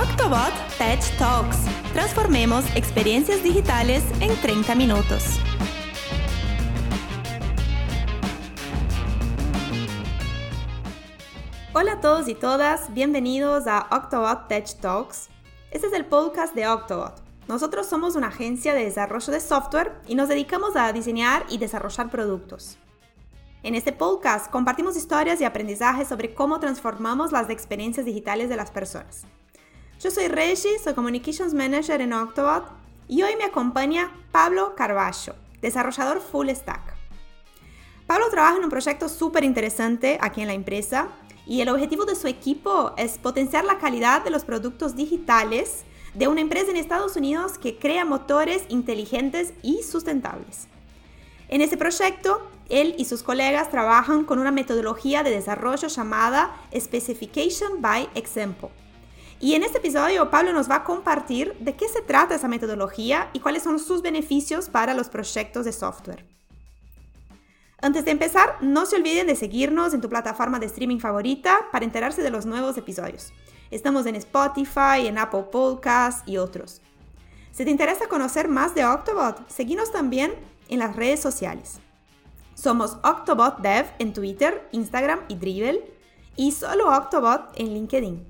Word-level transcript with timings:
Octobot 0.00 0.54
Tech 0.78 1.02
Talks. 1.18 1.58
Transformemos 1.92 2.64
experiencias 2.74 3.42
digitales 3.42 4.02
en 4.20 4.34
30 4.40 4.74
minutos. 4.74 5.38
Hola 11.74 11.92
a 11.92 12.00
todos 12.00 12.28
y 12.28 12.34
todas, 12.34 12.94
bienvenidos 12.94 13.66
a 13.66 13.88
Octobot 13.90 14.48
Tech 14.48 14.74
Talks. 14.80 15.28
Este 15.70 15.88
es 15.88 15.92
el 15.92 16.06
podcast 16.06 16.54
de 16.54 16.66
Octobot. 16.66 17.20
Nosotros 17.46 17.86
somos 17.86 18.16
una 18.16 18.28
agencia 18.28 18.72
de 18.72 18.84
desarrollo 18.84 19.30
de 19.30 19.40
software 19.40 20.00
y 20.08 20.14
nos 20.14 20.30
dedicamos 20.30 20.76
a 20.76 20.90
diseñar 20.94 21.44
y 21.50 21.58
desarrollar 21.58 22.08
productos. 22.08 22.78
En 23.62 23.74
este 23.74 23.92
podcast 23.92 24.50
compartimos 24.50 24.96
historias 24.96 25.42
y 25.42 25.44
aprendizajes 25.44 26.08
sobre 26.08 26.32
cómo 26.32 26.58
transformamos 26.58 27.32
las 27.32 27.50
experiencias 27.50 28.06
digitales 28.06 28.48
de 28.48 28.56
las 28.56 28.70
personas. 28.70 29.26
Yo 30.02 30.10
soy 30.10 30.28
Reggie, 30.28 30.78
soy 30.82 30.94
Communications 30.94 31.52
Manager 31.52 32.00
en 32.00 32.14
Octobot 32.14 32.64
y 33.06 33.22
hoy 33.22 33.36
me 33.36 33.44
acompaña 33.44 34.10
Pablo 34.32 34.74
Carballo, 34.74 35.34
desarrollador 35.60 36.22
full 36.22 36.48
stack. 36.48 36.96
Pablo 38.06 38.30
trabaja 38.30 38.56
en 38.56 38.64
un 38.64 38.70
proyecto 38.70 39.10
súper 39.10 39.44
interesante 39.44 40.16
aquí 40.22 40.40
en 40.40 40.46
la 40.46 40.54
empresa 40.54 41.08
y 41.46 41.60
el 41.60 41.68
objetivo 41.68 42.06
de 42.06 42.16
su 42.16 42.28
equipo 42.28 42.94
es 42.96 43.18
potenciar 43.18 43.66
la 43.66 43.76
calidad 43.76 44.24
de 44.24 44.30
los 44.30 44.46
productos 44.46 44.96
digitales 44.96 45.84
de 46.14 46.28
una 46.28 46.40
empresa 46.40 46.70
en 46.70 46.78
Estados 46.78 47.16
Unidos 47.16 47.58
que 47.58 47.76
crea 47.76 48.06
motores 48.06 48.62
inteligentes 48.70 49.52
y 49.60 49.82
sustentables. 49.82 50.68
En 51.48 51.60
este 51.60 51.76
proyecto, 51.76 52.40
él 52.70 52.94
y 52.96 53.04
sus 53.04 53.22
colegas 53.22 53.70
trabajan 53.70 54.24
con 54.24 54.38
una 54.38 54.50
metodología 54.50 55.22
de 55.22 55.30
desarrollo 55.30 55.88
llamada 55.88 56.56
Specification 56.74 57.82
by 57.82 58.08
Example. 58.14 58.70
Y 59.42 59.54
en 59.54 59.62
este 59.62 59.78
episodio 59.78 60.30
Pablo 60.30 60.52
nos 60.52 60.70
va 60.70 60.76
a 60.76 60.84
compartir 60.84 61.56
de 61.60 61.74
qué 61.74 61.88
se 61.88 62.02
trata 62.02 62.34
esa 62.34 62.46
metodología 62.46 63.30
y 63.32 63.40
cuáles 63.40 63.62
son 63.62 63.78
sus 63.78 64.02
beneficios 64.02 64.68
para 64.68 64.92
los 64.92 65.08
proyectos 65.08 65.64
de 65.64 65.72
software. 65.72 66.26
Antes 67.80 68.04
de 68.04 68.10
empezar, 68.10 68.58
no 68.60 68.84
se 68.84 68.96
olviden 68.96 69.26
de 69.26 69.36
seguirnos 69.36 69.94
en 69.94 70.02
tu 70.02 70.10
plataforma 70.10 70.58
de 70.58 70.66
streaming 70.66 70.98
favorita 70.98 71.68
para 71.72 71.86
enterarse 71.86 72.20
de 72.20 72.28
los 72.28 72.44
nuevos 72.44 72.76
episodios. 72.76 73.32
Estamos 73.70 74.04
en 74.04 74.16
Spotify, 74.16 75.06
en 75.06 75.16
Apple 75.16 75.44
Podcasts 75.50 76.22
y 76.26 76.36
otros. 76.36 76.82
Si 77.52 77.64
te 77.64 77.70
interesa 77.70 78.08
conocer 78.08 78.46
más 78.48 78.74
de 78.74 78.84
Octobot, 78.84 79.48
seguinos 79.48 79.90
también 79.90 80.34
en 80.68 80.80
las 80.80 80.94
redes 80.94 81.20
sociales. 81.20 81.78
Somos 82.54 82.98
Octobot 83.02 83.60
Dev 83.60 83.86
en 83.98 84.12
Twitter, 84.12 84.68
Instagram 84.72 85.20
y 85.28 85.36
Dribbble 85.36 85.82
y 86.36 86.52
solo 86.52 86.94
Octobot 86.94 87.52
en 87.54 87.72
LinkedIn. 87.72 88.26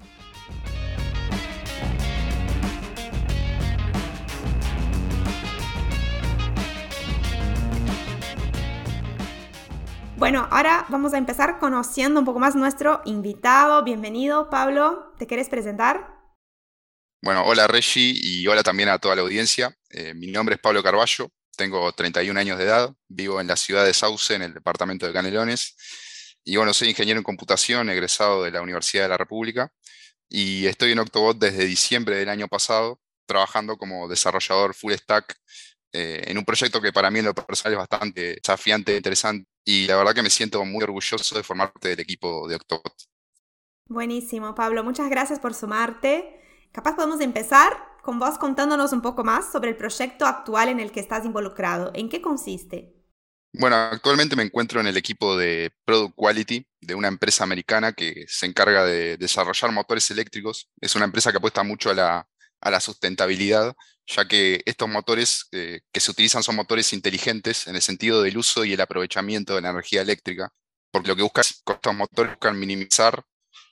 Bueno, 10.20 10.46
ahora 10.50 10.84
vamos 10.90 11.14
a 11.14 11.16
empezar 11.16 11.58
conociendo 11.58 12.20
un 12.20 12.26
poco 12.26 12.38
más 12.38 12.54
nuestro 12.54 13.00
invitado. 13.06 13.82
Bienvenido, 13.84 14.50
Pablo. 14.50 15.14
¿Te 15.16 15.26
quieres 15.26 15.48
presentar? 15.48 16.14
Bueno, 17.22 17.42
hola 17.46 17.66
Reggie 17.66 18.12
y 18.14 18.46
hola 18.46 18.62
también 18.62 18.90
a 18.90 18.98
toda 18.98 19.16
la 19.16 19.22
audiencia. 19.22 19.74
Eh, 19.88 20.12
mi 20.12 20.26
nombre 20.26 20.56
es 20.56 20.60
Pablo 20.60 20.82
Carballo, 20.82 21.30
tengo 21.56 21.90
31 21.90 22.38
años 22.38 22.58
de 22.58 22.64
edad, 22.64 22.94
vivo 23.08 23.40
en 23.40 23.46
la 23.46 23.56
ciudad 23.56 23.82
de 23.86 23.94
Sauce, 23.94 24.34
en 24.34 24.42
el 24.42 24.52
departamento 24.52 25.06
de 25.06 25.14
Canelones. 25.14 25.74
Y 26.44 26.56
bueno, 26.56 26.74
soy 26.74 26.90
ingeniero 26.90 27.16
en 27.16 27.24
computación, 27.24 27.88
egresado 27.88 28.42
de 28.42 28.50
la 28.50 28.60
Universidad 28.60 29.04
de 29.04 29.08
la 29.08 29.16
República. 29.16 29.72
Y 30.28 30.66
estoy 30.66 30.92
en 30.92 30.98
Octobot 30.98 31.38
desde 31.38 31.64
diciembre 31.64 32.16
del 32.16 32.28
año 32.28 32.46
pasado, 32.46 33.00
trabajando 33.24 33.78
como 33.78 34.06
desarrollador 34.06 34.74
full 34.74 34.92
stack 34.92 35.34
eh, 35.94 36.24
en 36.26 36.36
un 36.36 36.44
proyecto 36.44 36.78
que 36.82 36.92
para 36.92 37.10
mí 37.10 37.20
en 37.20 37.24
lo 37.24 37.34
personal 37.34 37.72
es 37.72 37.78
bastante 37.78 38.34
desafiante 38.34 38.92
e 38.92 38.96
interesante. 38.96 39.49
Y 39.64 39.86
la 39.86 39.96
verdad 39.96 40.14
que 40.14 40.22
me 40.22 40.30
siento 40.30 40.64
muy 40.64 40.82
orgulloso 40.82 41.34
de 41.34 41.42
formar 41.42 41.72
parte 41.72 41.88
del 41.88 42.00
equipo 42.00 42.48
de 42.48 42.56
Octobot. 42.56 42.94
Buenísimo, 43.86 44.54
Pablo. 44.54 44.84
Muchas 44.84 45.10
gracias 45.10 45.38
por 45.38 45.54
sumarte. 45.54 46.40
Capaz 46.72 46.94
podemos 46.94 47.20
empezar 47.20 47.72
con 48.02 48.18
vos 48.18 48.38
contándonos 48.38 48.92
un 48.92 49.02
poco 49.02 49.24
más 49.24 49.50
sobre 49.50 49.70
el 49.70 49.76
proyecto 49.76 50.26
actual 50.26 50.68
en 50.68 50.80
el 50.80 50.92
que 50.92 51.00
estás 51.00 51.24
involucrado. 51.24 51.90
¿En 51.94 52.08
qué 52.08 52.22
consiste? 52.22 52.94
Bueno, 53.52 53.76
actualmente 53.76 54.36
me 54.36 54.44
encuentro 54.44 54.80
en 54.80 54.86
el 54.86 54.96
equipo 54.96 55.36
de 55.36 55.72
Product 55.84 56.14
Quality 56.14 56.66
de 56.80 56.94
una 56.94 57.08
empresa 57.08 57.42
americana 57.42 57.92
que 57.92 58.24
se 58.28 58.46
encarga 58.46 58.84
de 58.84 59.16
desarrollar 59.16 59.72
motores 59.72 60.08
eléctricos. 60.10 60.70
Es 60.80 60.94
una 60.94 61.04
empresa 61.04 61.32
que 61.32 61.38
apuesta 61.38 61.64
mucho 61.64 61.90
a 61.90 61.94
la, 61.94 62.28
sustentabilidad, 62.80 63.74
ya 64.06 64.26
que 64.26 64.62
estos 64.66 64.88
motores 64.88 65.46
eh, 65.52 65.80
que 65.92 66.00
se 66.00 66.10
utilizan 66.10 66.42
son 66.42 66.56
motores 66.56 66.92
inteligentes 66.92 67.66
en 67.66 67.76
el 67.76 67.82
sentido 67.82 68.22
del 68.22 68.36
uso 68.38 68.64
y 68.64 68.72
el 68.72 68.80
aprovechamiento 68.80 69.54
de 69.54 69.62
la 69.62 69.70
energía 69.70 70.02
eléctrica, 70.02 70.52
porque 70.90 71.08
lo 71.08 71.16
que 71.16 71.22
buscan 71.22 71.44
estos 71.44 71.94
motores 71.94 72.32
buscan 72.32 72.58
minimizar 72.58 73.22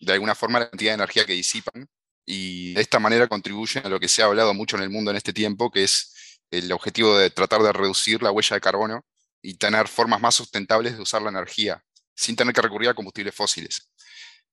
de 0.01 0.13
alguna 0.13 0.35
forma 0.35 0.61
la 0.61 0.71
cantidad 0.71 0.93
de 0.93 0.97
energía 0.97 1.25
que 1.25 1.33
disipan 1.33 1.89
y 2.25 2.75
de 2.75 2.81
esta 2.83 2.99
manera 2.99 3.27
contribuyen 3.27 3.87
a 3.87 3.89
lo 3.89 3.99
que 3.99 4.09
se 4.09 4.23
ha 4.23 4.27
hablado 4.27 4.55
mucho 4.55 4.77
en 4.77 4.83
el 4.83 4.91
mundo 4.91 5.11
en 5.11 5.17
este 5.17 5.33
tiempo, 5.33 5.71
que 5.71 5.85
es 5.85 6.15
el 6.51 6.71
objetivo 6.73 7.17
de 7.17 7.31
tratar 7.31 7.63
de 7.63 7.73
reducir 7.73 8.23
la 8.23 8.31
huella 8.31 8.55
de 8.55 8.61
carbono 8.61 9.05
y 9.43 9.55
tener 9.55 9.89
formas 9.89 10.21
más 10.21 10.35
sustentables 10.35 10.97
de 10.97 11.03
usar 11.03 11.23
la 11.23 11.31
energía, 11.31 11.83
sin 12.15 12.37
tener 12.37 12.55
que 12.55 12.63
recurrir 12.63 12.91
a 12.91 12.95
combustibles 12.95 13.35
fósiles. 13.35 13.89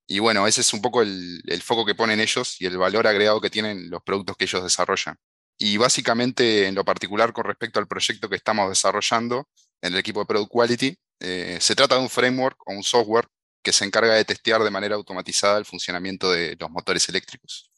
Y 0.08 0.20
bueno, 0.20 0.46
ese 0.48 0.62
es 0.62 0.74
un 0.74 0.82
poco 0.82 1.02
el, 1.02 1.62
foco 1.64 1.86
que 1.86 1.96
ponen 1.96 2.20
ellos 2.20 2.62
y 2.62 2.66
el 2.66 2.78
valor 2.78 3.08
agregado 3.08 3.42
que 3.42 3.50
tienen 3.50 3.90
los 3.90 4.04
productos 4.04 4.38
que 4.38 4.46
ellos 4.46 4.64
desarrollan. 4.64 5.18
Y 5.58 5.78
básicamente, 5.78 6.68
en 6.68 6.76
lo 6.76 6.84
particular 6.84 7.34
con 7.34 7.46
respecto 7.46 7.80
al 7.80 7.88
proyecto 7.88 8.30
que 8.30 8.36
estamos 8.36 8.70
desarrollando 8.70 9.48
en 9.82 9.94
el 9.94 10.00
equipo 10.00 10.20
de 10.20 10.26
Product 10.26 10.52
Quality, 10.52 10.98
eh, 11.22 11.58
se 11.60 11.76
trata 11.76 11.96
de 11.96 12.02
un 12.02 12.10
framework 12.10 12.58
o 12.68 12.74
un 12.74 12.84
software 12.84 13.28
que 13.64 13.74
se 13.74 13.86
encarga 13.86 14.14
de 14.14 14.26
testear 14.26 14.64
de 14.64 14.70
manera 14.70 14.96
automatizada 14.96 15.58
el 15.58 15.66
funcionamiento 15.66 16.32
de 16.32 16.56
los 16.60 16.70
motores 16.70 17.10
eléctricos. 17.10 17.72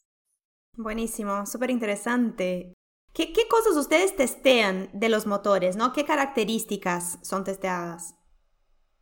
Buenísimo, 0.76 1.46
súper 1.46 1.70
interesante. 1.70 2.74
¿Qué, 3.14 3.32
cosas 3.48 3.76
ustedes 3.76 4.14
testean 4.14 4.90
de 4.92 5.08
los 5.08 5.26
motores? 5.26 5.76
¿no? 5.76 5.92
¿Qué 5.92 6.04
características 6.04 7.18
son 7.22 7.42
testeadas? 7.42 8.14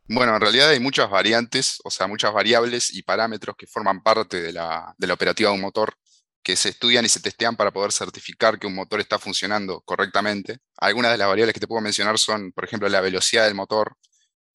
Bueno, 0.09 0.35
en 0.35 0.41
realidad 0.41 0.69
hay 0.69 0.79
muchas 0.79 1.09
variantes, 1.09 1.79
o 1.83 1.89
sea, 1.91 2.07
muchas 2.07 2.31
variables 2.33 2.93
y 2.93 3.03
parámetros 3.03 3.55
que 3.57 3.67
forman 3.67 4.01
parte 4.01 4.41
de 4.41 4.53
la, 4.53 4.95
de 4.97 5.07
la 5.07 5.13
operativa 5.13 5.49
de 5.49 5.55
un 5.55 5.61
motor 5.61 5.95
que 6.41 6.55
se 6.55 6.69
estudian 6.69 7.03
y 7.03 7.09
se 7.09 7.19
testean 7.19 7.57
para 7.57 7.71
poder 7.71 7.91
certificar 7.91 8.57
que 8.57 8.67
un 8.67 8.75
motor 8.75 9.01
está 9.01 9.19
funcionando 9.19 9.81
correctamente. 9.81 10.59
Algunas 10.77 11.11
de 11.11 11.17
las 11.17 11.27
variables 11.27 11.53
que 11.53 11.59
te 11.59 11.67
puedo 11.67 11.81
mencionar 11.81 12.17
son, 12.19 12.53
por 12.53 12.63
ejemplo, 12.63 12.87
la 12.87 13.01
velocidad 13.01 13.45
del 13.45 13.55
motor, 13.55 13.97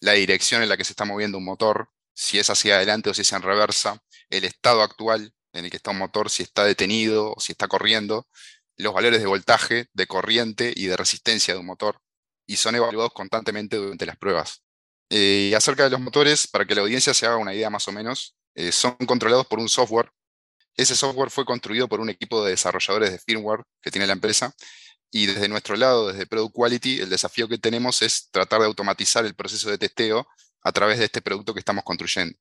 la 0.00 0.12
dirección 0.12 0.62
en 0.62 0.70
la 0.70 0.76
que 0.78 0.84
se 0.84 0.92
está 0.92 1.04
moviendo 1.04 1.36
un 1.38 1.44
motor, 1.44 1.90
si 2.14 2.38
es 2.38 2.48
hacia 2.48 2.76
adelante 2.76 3.10
o 3.10 3.14
si 3.14 3.22
es 3.22 3.32
en 3.32 3.42
reversa, 3.42 4.02
el 4.30 4.44
estado 4.44 4.82
actual 4.82 5.34
en 5.52 5.66
el 5.66 5.70
que 5.70 5.76
está 5.76 5.90
un 5.90 5.98
motor, 5.98 6.30
si 6.30 6.42
está 6.42 6.64
detenido 6.64 7.34
o 7.34 7.40
si 7.40 7.52
está 7.52 7.69
corriendo, 7.69 8.26
los 8.78 8.94
valores 8.94 9.20
de 9.20 9.26
voltaje, 9.26 9.88
de 9.92 10.06
corriente 10.06 10.72
y 10.74 10.86
de 10.86 10.96
resistencia 10.96 11.52
de 11.54 11.60
un 11.60 11.66
motor, 11.66 12.00
y 12.46 12.56
son 12.56 12.74
evaluados 12.74 13.12
constantemente 13.12 13.76
durante 13.76 14.06
las 14.06 14.16
pruebas. 14.16 14.62
Eh, 15.15 15.49
y 15.50 15.55
acerca 15.55 15.84
de 15.84 15.91
los 15.91 16.00
motores, 16.00 16.47
para 16.47 16.65
que 16.65 16.75
la 16.75 16.81
audiencia 16.81 17.12
se 17.12 17.27
haga 17.27 17.37
una 17.37 17.53
idea 17.53 17.69
más 17.69 17.87
o 17.87 17.93
menos, 17.93 18.34
eh, 18.55 18.73
son 18.73 18.97
controlados 19.06 19.47
por 19.47 19.59
un 19.59 19.69
software. 19.69 20.11
Ese 20.75 20.97
software 20.97 21.28
fue 21.31 21.45
construido 21.45 21.87
por 21.87 22.00
un 22.00 22.09
equipo 22.09 22.43
de 22.43 22.53
desarrolladores 22.53 23.12
de 23.12 23.19
firmware 23.19 23.62
que 23.83 23.91
tiene 23.91 24.06
la 24.06 24.15
empresa, 24.15 24.55
y 25.11 25.27
desde 25.27 25.49
nuestro 25.49 25.77
lado, 25.77 26.09
desde 26.09 26.27
Product 26.27 26.55
Quality, 26.55 27.00
el 27.00 27.11
desafío 27.11 27.47
que 27.47 27.59
tenemos 27.59 28.00
es 28.00 28.31
tratar 28.31 28.61
de 28.61 28.67
automatizar 28.67 29.27
el 29.27 29.34
proceso 29.34 29.69
de 29.69 29.77
testeo 29.77 30.27
a 30.62 30.73
través 30.73 30.99
de 30.99 31.05
este 31.05 31.21
producto 31.21 31.53
que 31.53 31.61
estamos 31.61 31.84
construyendo. 31.84 32.34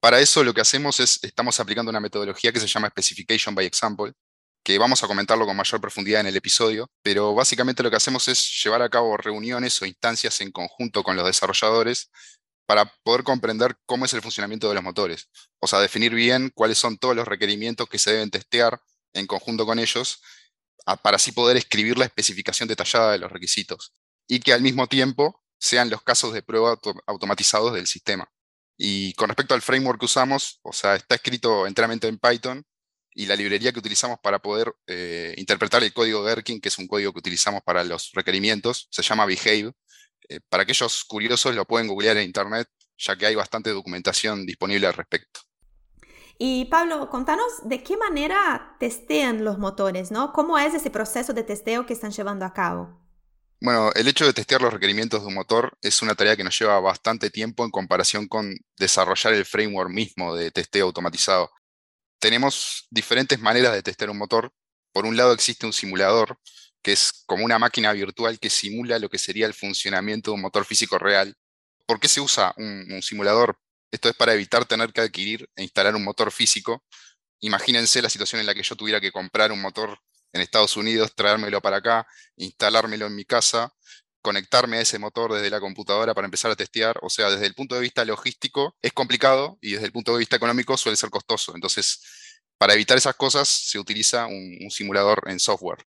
Para 0.00 0.18
eso 0.18 0.42
lo 0.42 0.52
que 0.52 0.62
hacemos 0.62 0.98
es, 0.98 1.22
estamos 1.22 1.60
aplicando 1.60 1.90
una 1.90 2.00
metodología 2.00 2.50
que 2.50 2.58
se 2.58 2.66
llama 2.66 2.88
Specification 2.88 3.54
by 3.54 3.64
Example, 3.64 4.12
que 4.62 4.78
vamos 4.78 5.02
a 5.02 5.06
comentarlo 5.06 5.46
con 5.46 5.56
mayor 5.56 5.80
profundidad 5.80 6.20
en 6.20 6.26
el 6.26 6.36
episodio, 6.36 6.90
pero 7.02 7.34
básicamente 7.34 7.82
lo 7.82 7.90
que 7.90 7.96
hacemos 7.96 8.28
es 8.28 8.62
llevar 8.62 8.82
a 8.82 8.88
cabo 8.88 9.16
reuniones 9.16 9.80
o 9.80 9.86
instancias 9.86 10.40
en 10.40 10.52
conjunto 10.52 11.02
con 11.02 11.16
los 11.16 11.26
desarrolladores 11.26 12.10
para 12.66 12.92
poder 13.02 13.24
comprender 13.24 13.76
cómo 13.86 14.04
es 14.04 14.14
el 14.14 14.22
funcionamiento 14.22 14.68
de 14.68 14.74
los 14.74 14.84
motores, 14.84 15.28
o 15.60 15.66
sea, 15.66 15.80
definir 15.80 16.14
bien 16.14 16.50
cuáles 16.54 16.78
son 16.78 16.98
todos 16.98 17.16
los 17.16 17.26
requerimientos 17.26 17.88
que 17.88 17.98
se 17.98 18.12
deben 18.12 18.30
testear 18.30 18.80
en 19.12 19.26
conjunto 19.26 19.66
con 19.66 19.78
ellos, 19.78 20.20
para 21.02 21.16
así 21.16 21.32
poder 21.32 21.56
escribir 21.56 21.98
la 21.98 22.04
especificación 22.04 22.68
detallada 22.68 23.12
de 23.12 23.18
los 23.18 23.30
requisitos 23.30 23.92
y 24.28 24.40
que 24.40 24.52
al 24.52 24.62
mismo 24.62 24.86
tiempo 24.86 25.42
sean 25.58 25.90
los 25.90 26.02
casos 26.02 26.32
de 26.32 26.42
prueba 26.42 26.78
automatizados 27.06 27.74
del 27.74 27.86
sistema. 27.86 28.30
Y 28.78 29.12
con 29.14 29.28
respecto 29.28 29.54
al 29.54 29.62
framework 29.62 30.00
que 30.00 30.06
usamos, 30.06 30.58
o 30.62 30.72
sea, 30.72 30.94
está 30.94 31.16
escrito 31.16 31.66
enteramente 31.66 32.08
en 32.08 32.18
Python 32.18 32.64
y 33.14 33.26
la 33.26 33.36
librería 33.36 33.72
que 33.72 33.78
utilizamos 33.78 34.18
para 34.20 34.38
poder 34.38 34.72
eh, 34.86 35.34
interpretar 35.36 35.82
el 35.82 35.92
código 35.92 36.22
Gherkin, 36.24 36.60
que 36.60 36.68
es 36.68 36.78
un 36.78 36.86
código 36.86 37.12
que 37.12 37.18
utilizamos 37.18 37.62
para 37.62 37.84
los 37.84 38.10
requerimientos, 38.12 38.88
se 38.90 39.02
llama 39.02 39.26
Behave. 39.26 39.72
Eh, 40.28 40.40
para 40.48 40.62
aquellos 40.62 41.04
curiosos 41.04 41.54
lo 41.54 41.64
pueden 41.64 41.88
googlear 41.88 42.16
en 42.16 42.24
internet, 42.24 42.68
ya 42.98 43.16
que 43.16 43.26
hay 43.26 43.34
bastante 43.34 43.70
documentación 43.70 44.46
disponible 44.46 44.86
al 44.86 44.94
respecto. 44.94 45.40
Y 46.38 46.66
Pablo, 46.66 47.10
contanos 47.10 47.46
de 47.64 47.82
qué 47.82 47.98
manera 47.98 48.76
testean 48.80 49.44
los 49.44 49.58
motores, 49.58 50.10
¿no? 50.10 50.32
¿Cómo 50.32 50.58
es 50.58 50.72
ese 50.72 50.90
proceso 50.90 51.34
de 51.34 51.42
testeo 51.42 51.84
que 51.84 51.92
están 51.92 52.12
llevando 52.12 52.46
a 52.46 52.54
cabo? 52.54 52.98
Bueno, 53.60 53.90
el 53.94 54.08
hecho 54.08 54.24
de 54.24 54.32
testear 54.32 54.62
los 54.62 54.72
requerimientos 54.72 55.20
de 55.20 55.26
un 55.26 55.34
motor 55.34 55.76
es 55.82 56.00
una 56.00 56.14
tarea 56.14 56.36
que 56.36 56.44
nos 56.44 56.58
lleva 56.58 56.80
bastante 56.80 57.28
tiempo 57.28 57.62
en 57.62 57.70
comparación 57.70 58.26
con 58.26 58.54
desarrollar 58.78 59.34
el 59.34 59.44
framework 59.44 59.90
mismo 59.90 60.34
de 60.34 60.50
testeo 60.50 60.86
automatizado. 60.86 61.50
Tenemos 62.20 62.86
diferentes 62.90 63.40
maneras 63.40 63.72
de 63.72 63.82
testear 63.82 64.10
un 64.10 64.18
motor. 64.18 64.52
Por 64.92 65.06
un 65.06 65.16
lado 65.16 65.32
existe 65.32 65.64
un 65.66 65.72
simulador, 65.72 66.38
que 66.82 66.92
es 66.92 67.24
como 67.26 67.44
una 67.44 67.58
máquina 67.58 67.92
virtual 67.92 68.38
que 68.38 68.50
simula 68.50 68.98
lo 68.98 69.08
que 69.08 69.18
sería 69.18 69.46
el 69.46 69.54
funcionamiento 69.54 70.30
de 70.30 70.34
un 70.34 70.42
motor 70.42 70.66
físico 70.66 70.98
real. 70.98 71.34
¿Por 71.86 71.98
qué 71.98 72.08
se 72.08 72.20
usa 72.20 72.52
un, 72.58 72.86
un 72.92 73.02
simulador? 73.02 73.58
Esto 73.90 74.10
es 74.10 74.14
para 74.14 74.34
evitar 74.34 74.66
tener 74.66 74.92
que 74.92 75.00
adquirir 75.00 75.48
e 75.56 75.62
instalar 75.62 75.96
un 75.96 76.04
motor 76.04 76.30
físico. 76.30 76.84
Imagínense 77.40 78.02
la 78.02 78.10
situación 78.10 78.40
en 78.40 78.46
la 78.46 78.54
que 78.54 78.62
yo 78.62 78.76
tuviera 78.76 79.00
que 79.00 79.12
comprar 79.12 79.50
un 79.50 79.62
motor 79.62 79.98
en 80.32 80.42
Estados 80.42 80.76
Unidos, 80.76 81.14
traérmelo 81.14 81.60
para 81.60 81.78
acá, 81.78 82.06
instalármelo 82.36 83.06
en 83.06 83.16
mi 83.16 83.24
casa, 83.24 83.72
conectarme 84.22 84.78
a 84.78 84.80
ese 84.80 84.98
motor 84.98 85.32
desde 85.32 85.50
la 85.50 85.60
computadora 85.60 86.14
para 86.14 86.26
empezar 86.26 86.50
a 86.50 86.56
testear. 86.56 86.98
O 87.02 87.10
sea, 87.10 87.30
desde 87.30 87.46
el 87.46 87.54
punto 87.54 87.74
de 87.74 87.80
vista 87.80 88.04
logístico 88.04 88.76
es 88.82 88.92
complicado 88.92 89.58
y 89.60 89.72
desde 89.72 89.86
el 89.86 89.92
punto 89.92 90.12
de 90.12 90.18
vista 90.18 90.36
económico 90.36 90.76
suele 90.76 90.96
ser 90.96 91.10
costoso. 91.10 91.54
Entonces, 91.54 92.00
para 92.58 92.74
evitar 92.74 92.98
esas 92.98 93.16
cosas 93.16 93.48
se 93.48 93.78
utiliza 93.78 94.26
un, 94.26 94.70
simulador 94.70 95.22
en 95.26 95.40
software. 95.40 95.84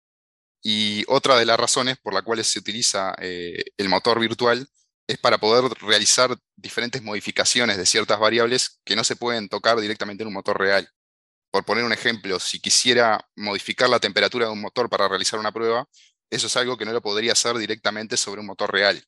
Y 0.63 1.03
otra 1.07 1.37
de 1.37 1.45
las 1.45 1.59
razones 1.59 1.97
por 2.01 2.13
las 2.13 2.23
cuales 2.23 2.47
se 2.47 2.59
utiliza 2.59 3.15
eh, 3.19 3.63
el 3.77 3.89
motor 3.89 4.19
virtual 4.19 4.67
es 5.07 5.17
para 5.17 5.39
poder 5.39 5.71
realizar 5.81 6.37
diferentes 6.55 7.01
modificaciones 7.01 7.77
de 7.77 7.85
ciertas 7.85 8.19
variables 8.19 8.79
que 8.85 8.95
no 8.95 9.03
se 9.03 9.15
pueden 9.15 9.49
tocar 9.49 9.79
directamente 9.79 10.23
en 10.23 10.27
un 10.27 10.35
motor 10.35 10.59
real 10.59 10.89
por 11.51 11.65
poner 11.65 11.83
un 11.83 11.93
ejemplo, 11.93 12.39
si 12.39 12.59
quisiera 12.59 13.19
modificar 13.35 13.89
la 13.89 13.99
temperatura 13.99 14.45
de 14.45 14.53
un 14.53 14.61
motor 14.61 14.89
para 14.89 15.07
realizar 15.07 15.39
una 15.39 15.51
prueba, 15.51 15.87
eso 16.31 16.47
es 16.47 16.55
algo 16.55 16.77
que 16.77 16.85
no 16.85 16.93
lo 16.93 17.01
podría 17.01 17.33
hacer 17.33 17.57
directamente 17.57 18.17
sobre 18.17 18.41
un 18.41 18.47
motor 18.47 18.71
real. 18.71 19.05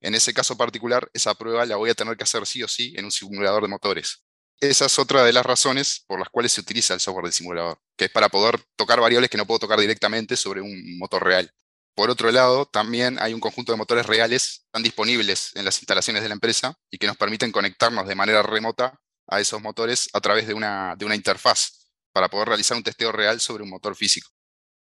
En 0.00 0.14
ese 0.14 0.32
caso 0.32 0.56
particular, 0.56 1.10
esa 1.12 1.34
prueba 1.34 1.66
la 1.66 1.76
voy 1.76 1.90
a 1.90 1.94
tener 1.94 2.16
que 2.16 2.24
hacer 2.24 2.46
sí 2.46 2.62
o 2.62 2.68
sí 2.68 2.94
en 2.96 3.04
un 3.04 3.10
simulador 3.10 3.62
de 3.62 3.68
motores. 3.68 4.24
Esa 4.60 4.86
es 4.86 4.98
otra 4.98 5.24
de 5.24 5.32
las 5.32 5.44
razones 5.44 6.04
por 6.06 6.18
las 6.18 6.28
cuales 6.28 6.52
se 6.52 6.60
utiliza 6.60 6.94
el 6.94 7.00
software 7.00 7.24
del 7.24 7.32
simulador, 7.32 7.78
que 7.96 8.06
es 8.06 8.10
para 8.10 8.28
poder 8.28 8.60
tocar 8.76 9.00
variables 9.00 9.28
que 9.28 9.36
no 9.36 9.46
puedo 9.46 9.58
tocar 9.58 9.80
directamente 9.80 10.36
sobre 10.36 10.60
un 10.60 10.98
motor 10.98 11.24
real. 11.24 11.52
Por 11.94 12.08
otro 12.08 12.30
lado, 12.30 12.66
también 12.66 13.18
hay 13.20 13.34
un 13.34 13.40
conjunto 13.40 13.72
de 13.72 13.78
motores 13.78 14.06
reales 14.06 14.66
tan 14.70 14.82
disponibles 14.82 15.50
en 15.56 15.64
las 15.64 15.78
instalaciones 15.78 16.22
de 16.22 16.28
la 16.28 16.34
empresa 16.34 16.78
y 16.90 16.98
que 16.98 17.06
nos 17.06 17.16
permiten 17.16 17.52
conectarnos 17.52 18.06
de 18.06 18.14
manera 18.14 18.42
remota 18.42 19.00
a 19.26 19.40
esos 19.40 19.60
motores 19.60 20.08
a 20.12 20.20
través 20.20 20.46
de 20.46 20.54
una, 20.54 20.94
de 20.96 21.04
una 21.04 21.14
interfaz 21.14 21.90
para 22.12 22.28
poder 22.28 22.48
realizar 22.48 22.76
un 22.76 22.82
testeo 22.82 23.12
real 23.12 23.40
sobre 23.40 23.64
un 23.64 23.70
motor 23.70 23.96
físico. 23.96 24.30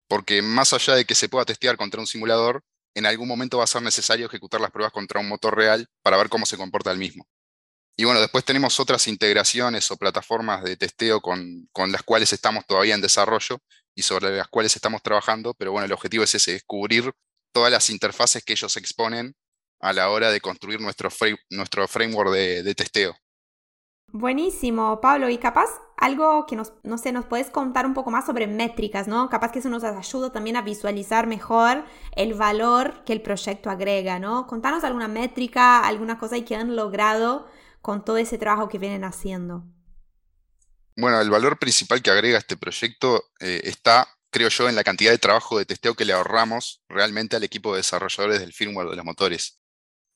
Porque 0.09 0.43
más 0.43 0.73
allá 0.73 0.95
de 0.95 1.05
que 1.05 1.15
se 1.15 1.29
pueda 1.29 1.45
testear 1.45 1.77
contra 1.77 2.01
un 2.01 2.07
simulador, 2.07 2.65
en 2.95 3.07
algún 3.07 3.29
momento 3.29 3.59
va 3.59 3.65
a 3.65 3.69
ser 3.69 3.83
necesario 3.83 4.27
ejecutar 4.27 4.61
las 4.61 4.71
pruebas 4.71 4.93
contra 4.93 5.21
un 5.21 5.29
motor 5.29 5.57
real 5.57 5.87
para 6.03 6.17
ver 6.17 6.29
cómo 6.29 6.47
se 6.47 6.57
comporta 6.57 6.91
el 6.91 6.99
mismo. 6.99 7.29
Y 7.97 8.05
bueno, 8.05 8.21
después 8.21 8.45
tenemos 8.45 8.79
otras 8.81 9.07
integraciones 9.09 9.91
o 9.91 9.97
plataformas 9.97 10.65
de 10.65 10.77
testeo 10.77 11.21
con, 11.21 11.69
las 11.89 12.03
cuales 12.03 12.33
estamos 12.33 12.65
todavía 12.67 12.95
en 12.95 13.01
desarrollo 13.01 13.59
y 13.95 14.03
sobre 14.03 14.37
las 14.37 14.49
cuales 14.49 14.75
estamos 14.77 15.03
trabajando, 15.03 15.55
pero 15.55 15.73
bueno, 15.73 15.87
el 15.87 15.93
objetivo 15.93 16.25
es 16.25 16.35
ese, 16.35 16.53
descubrir 16.53 17.13
todas 17.53 17.73
las 17.73 17.91
interfaces 17.91 18.45
que 18.45 18.53
ellos 18.53 18.77
exponen 18.77 19.35
a 19.81 19.93
la 19.93 20.11
hora 20.11 20.31
de 20.31 20.41
construir 20.41 20.81
nuestro, 20.81 21.11
nuestro 21.51 21.89
framework 21.89 22.31
de 22.31 22.75
testeo. 22.75 23.17
Buenísimo, 24.11 25.01
Pablo. 25.01 25.29
Y 25.29 25.39
capaz 25.39 25.69
algo 25.97 26.47
que 26.47 26.57
nos, 26.57 26.73
no 26.83 26.97
sé, 26.97 27.13
nos 27.13 27.27
puedes 27.27 27.51
contar 27.51 27.85
un 27.85 27.93
poco 27.93 28.11
más 28.11 28.25
sobre 28.25 28.47
métricas, 28.47 29.07
¿no? 29.07 29.29
Capaz 29.29 29.53
que 29.53 29.59
eso 29.59 29.69
nos 29.69 29.85
ayuda 29.85 30.33
también 30.33 30.57
a 30.57 30.63
visualizar 30.63 31.27
mejor 31.27 31.85
el 32.17 32.35
valor 32.35 33.05
que 33.05 33.13
el 33.13 33.21
proyecto 33.21 33.69
agrega, 33.69 34.19
¿no? 34.19 34.47
Contanos 34.47 34.85
alguna 34.85 35.09
métrica, 35.09 35.87
alguna 35.87 36.19
cosa 36.19 36.41
que 36.43 36.57
han 36.57 36.75
logrado 36.75 37.47
con 37.83 38.05
todo 38.05 38.17
ese 38.17 38.39
trabajo 38.39 38.69
que 38.69 38.79
vienen 38.79 39.05
haciendo. 39.05 39.65
Bueno, 40.97 41.21
el 41.21 41.31
valor 41.31 41.59
principal 41.59 42.03
que 42.03 42.11
agrega 42.11 42.39
este 42.39 42.57
proyecto 42.57 43.25
eh, 43.41 43.61
está, 43.65 44.09
creo 44.31 44.49
yo, 44.49 44.69
en 44.69 44.75
la 44.75 44.85
cantidad 44.85 45.11
de 45.11 45.19
trabajo 45.19 45.59
de 45.59 45.67
testeo 45.67 45.95
que 45.95 46.05
le 46.05 46.13
ahorramos 46.13 46.83
realmente 46.89 47.37
al 47.37 47.45
equipo 47.45 47.73
de 47.73 47.79
desarrolladores 47.79 48.41
del 48.41 48.53
firmware 48.53 48.89
de 48.89 48.97
los 48.97 49.05
motores 49.05 49.61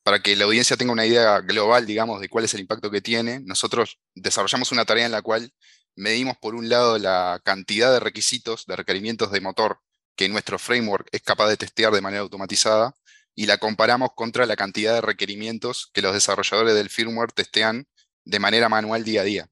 para 0.03 0.21
que 0.21 0.35
la 0.35 0.45
audiencia 0.45 0.77
tenga 0.77 0.91
una 0.91 1.05
idea 1.05 1.39
global, 1.39 1.85
digamos, 1.85 2.19
de 2.19 2.29
cuál 2.29 2.45
es 2.45 2.53
el 2.53 2.59
impacto 2.59 2.91
que 2.91 3.01
tiene, 3.01 3.39
nosotros 3.39 3.99
desarrollamos 4.13 4.71
una 4.71 4.85
tarea 4.85 5.05
en 5.05 5.11
la 5.11 5.21
cual 5.21 5.53
medimos, 5.95 6.37
por 6.37 6.55
un 6.55 6.69
lado, 6.69 6.97
la 6.97 7.41
cantidad 7.43 7.91
de 7.91 7.99
requisitos, 7.99 8.65
de 8.65 8.75
requerimientos 8.75 9.31
de 9.31 9.41
motor 9.41 9.79
que 10.15 10.29
nuestro 10.29 10.59
framework 10.59 11.07
es 11.11 11.21
capaz 11.21 11.49
de 11.49 11.57
testear 11.57 11.93
de 11.93 12.01
manera 12.01 12.21
automatizada, 12.21 12.93
y 13.35 13.47
la 13.47 13.57
comparamos 13.57 14.11
contra 14.15 14.45
la 14.45 14.55
cantidad 14.55 14.93
de 14.93 15.01
requerimientos 15.01 15.89
que 15.93 16.01
los 16.01 16.13
desarrolladores 16.13 16.75
del 16.75 16.89
firmware 16.89 17.31
testean 17.31 17.87
de 18.25 18.39
manera 18.39 18.69
manual 18.69 19.03
día 19.03 19.21
a 19.21 19.23
día. 19.23 19.49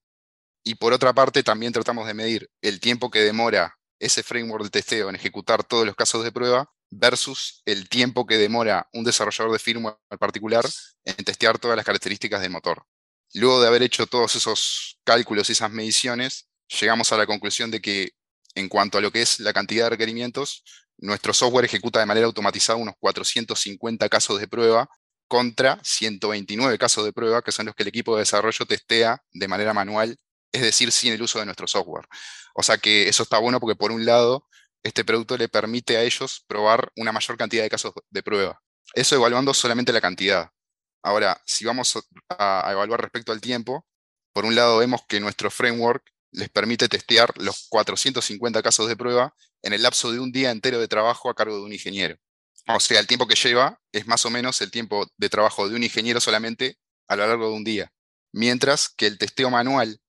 Y 0.63 0.75
por 0.75 0.94
otra 0.94 1.13
parte, 1.13 1.42
también 1.42 1.74
tratamos 1.74 2.06
de 2.06 2.13
medir 2.13 2.51
el 2.62 2.80
tiempo 2.80 3.09
que 3.09 3.19
demora 3.19 3.80
ese 4.00 4.21
framework 4.21 4.65
de 4.65 4.69
testeo 4.69 5.09
en 5.09 5.15
ejecutar 5.15 5.63
todos 5.63 5.86
los 5.86 5.95
casos 5.95 6.24
de 6.24 6.31
prueba 6.31 6.71
versus 6.91 7.63
el 7.65 7.89
tiempo 7.89 8.27
que 8.27 8.38
demora 8.38 8.88
un 8.93 9.03
desarrollador 9.03 9.53
de 9.53 9.59
firmware 9.59 9.97
particular 10.19 10.65
en 11.05 11.15
testear 11.25 11.57
todas 11.57 11.77
las 11.77 11.85
características 11.85 12.41
del 12.41 12.51
motor. 12.51 12.85
Luego 13.33 13.61
de 13.61 13.67
haber 13.67 13.81
hecho 13.81 14.05
todos 14.07 14.35
esos 14.35 14.99
cálculos 15.03 15.49
y 15.49 15.53
esas 15.53 15.71
mediciones, 15.71 16.49
llegamos 16.79 17.11
a 17.11 17.17
la 17.17 17.25
conclusión 17.25 17.71
de 17.71 17.81
que 17.81 18.11
en 18.55 18.67
cuanto 18.67 18.97
a 18.97 19.01
lo 19.01 19.11
que 19.11 19.21
es 19.21 19.39
la 19.39 19.53
cantidad 19.53 19.85
de 19.85 19.91
requerimientos, 19.91 20.63
nuestro 20.97 21.33
software 21.33 21.65
ejecuta 21.65 21.99
de 21.99 22.05
manera 22.05 22.27
automatizada 22.27 22.77
unos 22.77 22.95
450 22.99 24.09
casos 24.09 24.39
de 24.39 24.47
prueba 24.47 24.89
contra 25.27 25.79
129 25.81 26.77
casos 26.77 27.05
de 27.05 27.13
prueba, 27.13 27.41
que 27.41 27.53
son 27.53 27.65
los 27.65 27.75
que 27.75 27.83
el 27.83 27.89
equipo 27.89 28.15
de 28.15 28.23
desarrollo 28.23 28.65
testea 28.65 29.23
de 29.31 29.47
manera 29.47 29.73
manual, 29.73 30.17
es 30.51 30.61
decir, 30.61 30.91
sin 30.91 31.13
el 31.13 31.21
uso 31.21 31.39
de 31.39 31.45
nuestro 31.45 31.67
software. 31.67 32.05
O 32.53 32.61
sea 32.61 32.77
que 32.77 33.07
eso 33.07 33.23
está 33.23 33.38
bueno 33.39 33.61
porque 33.61 33.77
por 33.77 33.93
un 33.93 34.05
lado 34.05 34.45
este 34.83 35.05
producto 35.05 35.37
le 35.37 35.49
permite 35.49 35.97
a 35.97 36.03
ellos 36.03 36.43
probar 36.47 36.91
una 36.95 37.11
mayor 37.11 37.37
cantidad 37.37 37.63
de 37.63 37.69
casos 37.69 37.93
de 38.09 38.23
prueba. 38.23 38.61
Eso 38.93 39.15
evaluando 39.15 39.53
solamente 39.53 39.93
la 39.93 40.01
cantidad. 40.01 40.51
Ahora, 41.03 41.41
si 41.45 41.65
vamos 41.65 41.97
a, 42.29 42.69
evaluar 42.71 43.01
respecto 43.01 43.31
al 43.31 43.41
tiempo, 43.41 43.85
por 44.33 44.45
un 44.45 44.55
lado 44.55 44.77
vemos 44.77 45.01
que 45.07 45.19
nuestro 45.19 45.49
framework 45.49 46.03
les 46.31 46.50
permite 46.50 46.88
testear 46.88 47.33
los 47.38 47.67
450 47.69 48.61
casos 48.61 48.88
de 48.88 48.95
prueba 48.95 49.35
en 49.61 49.73
el 49.73 49.83
lapso 49.83 50.11
de 50.11 50.19
un 50.19 50.31
día 50.31 50.51
entero 50.51 50.79
de 50.79 50.88
trabajo 50.88 51.29
a 51.29 51.35
cargo 51.35 51.57
de 51.57 51.63
un 51.63 51.73
ingeniero. 51.73 52.17
O 52.67 52.79
sea, 52.79 53.00
el 53.00 53.07
tiempo 53.07 53.27
que 53.27 53.35
lleva 53.35 53.79
es 53.91 54.07
más 54.07 54.25
o 54.25 54.29
menos 54.29 54.61
el 54.61 54.71
tiempo 54.71 55.07
de 55.17 55.29
trabajo 55.29 55.67
de 55.67 55.75
un 55.75 55.83
ingeniero 55.83 56.21
solamente 56.21 56.77
a 57.07 57.15
lo 57.15 57.27
largo 57.27 57.50
de 57.50 57.55
un 57.55 57.63
día. 57.63 57.91
Mientras 58.31 58.89
que 58.89 59.07
el 59.07 59.17
testeo 59.17 59.50
manual 59.50 60.00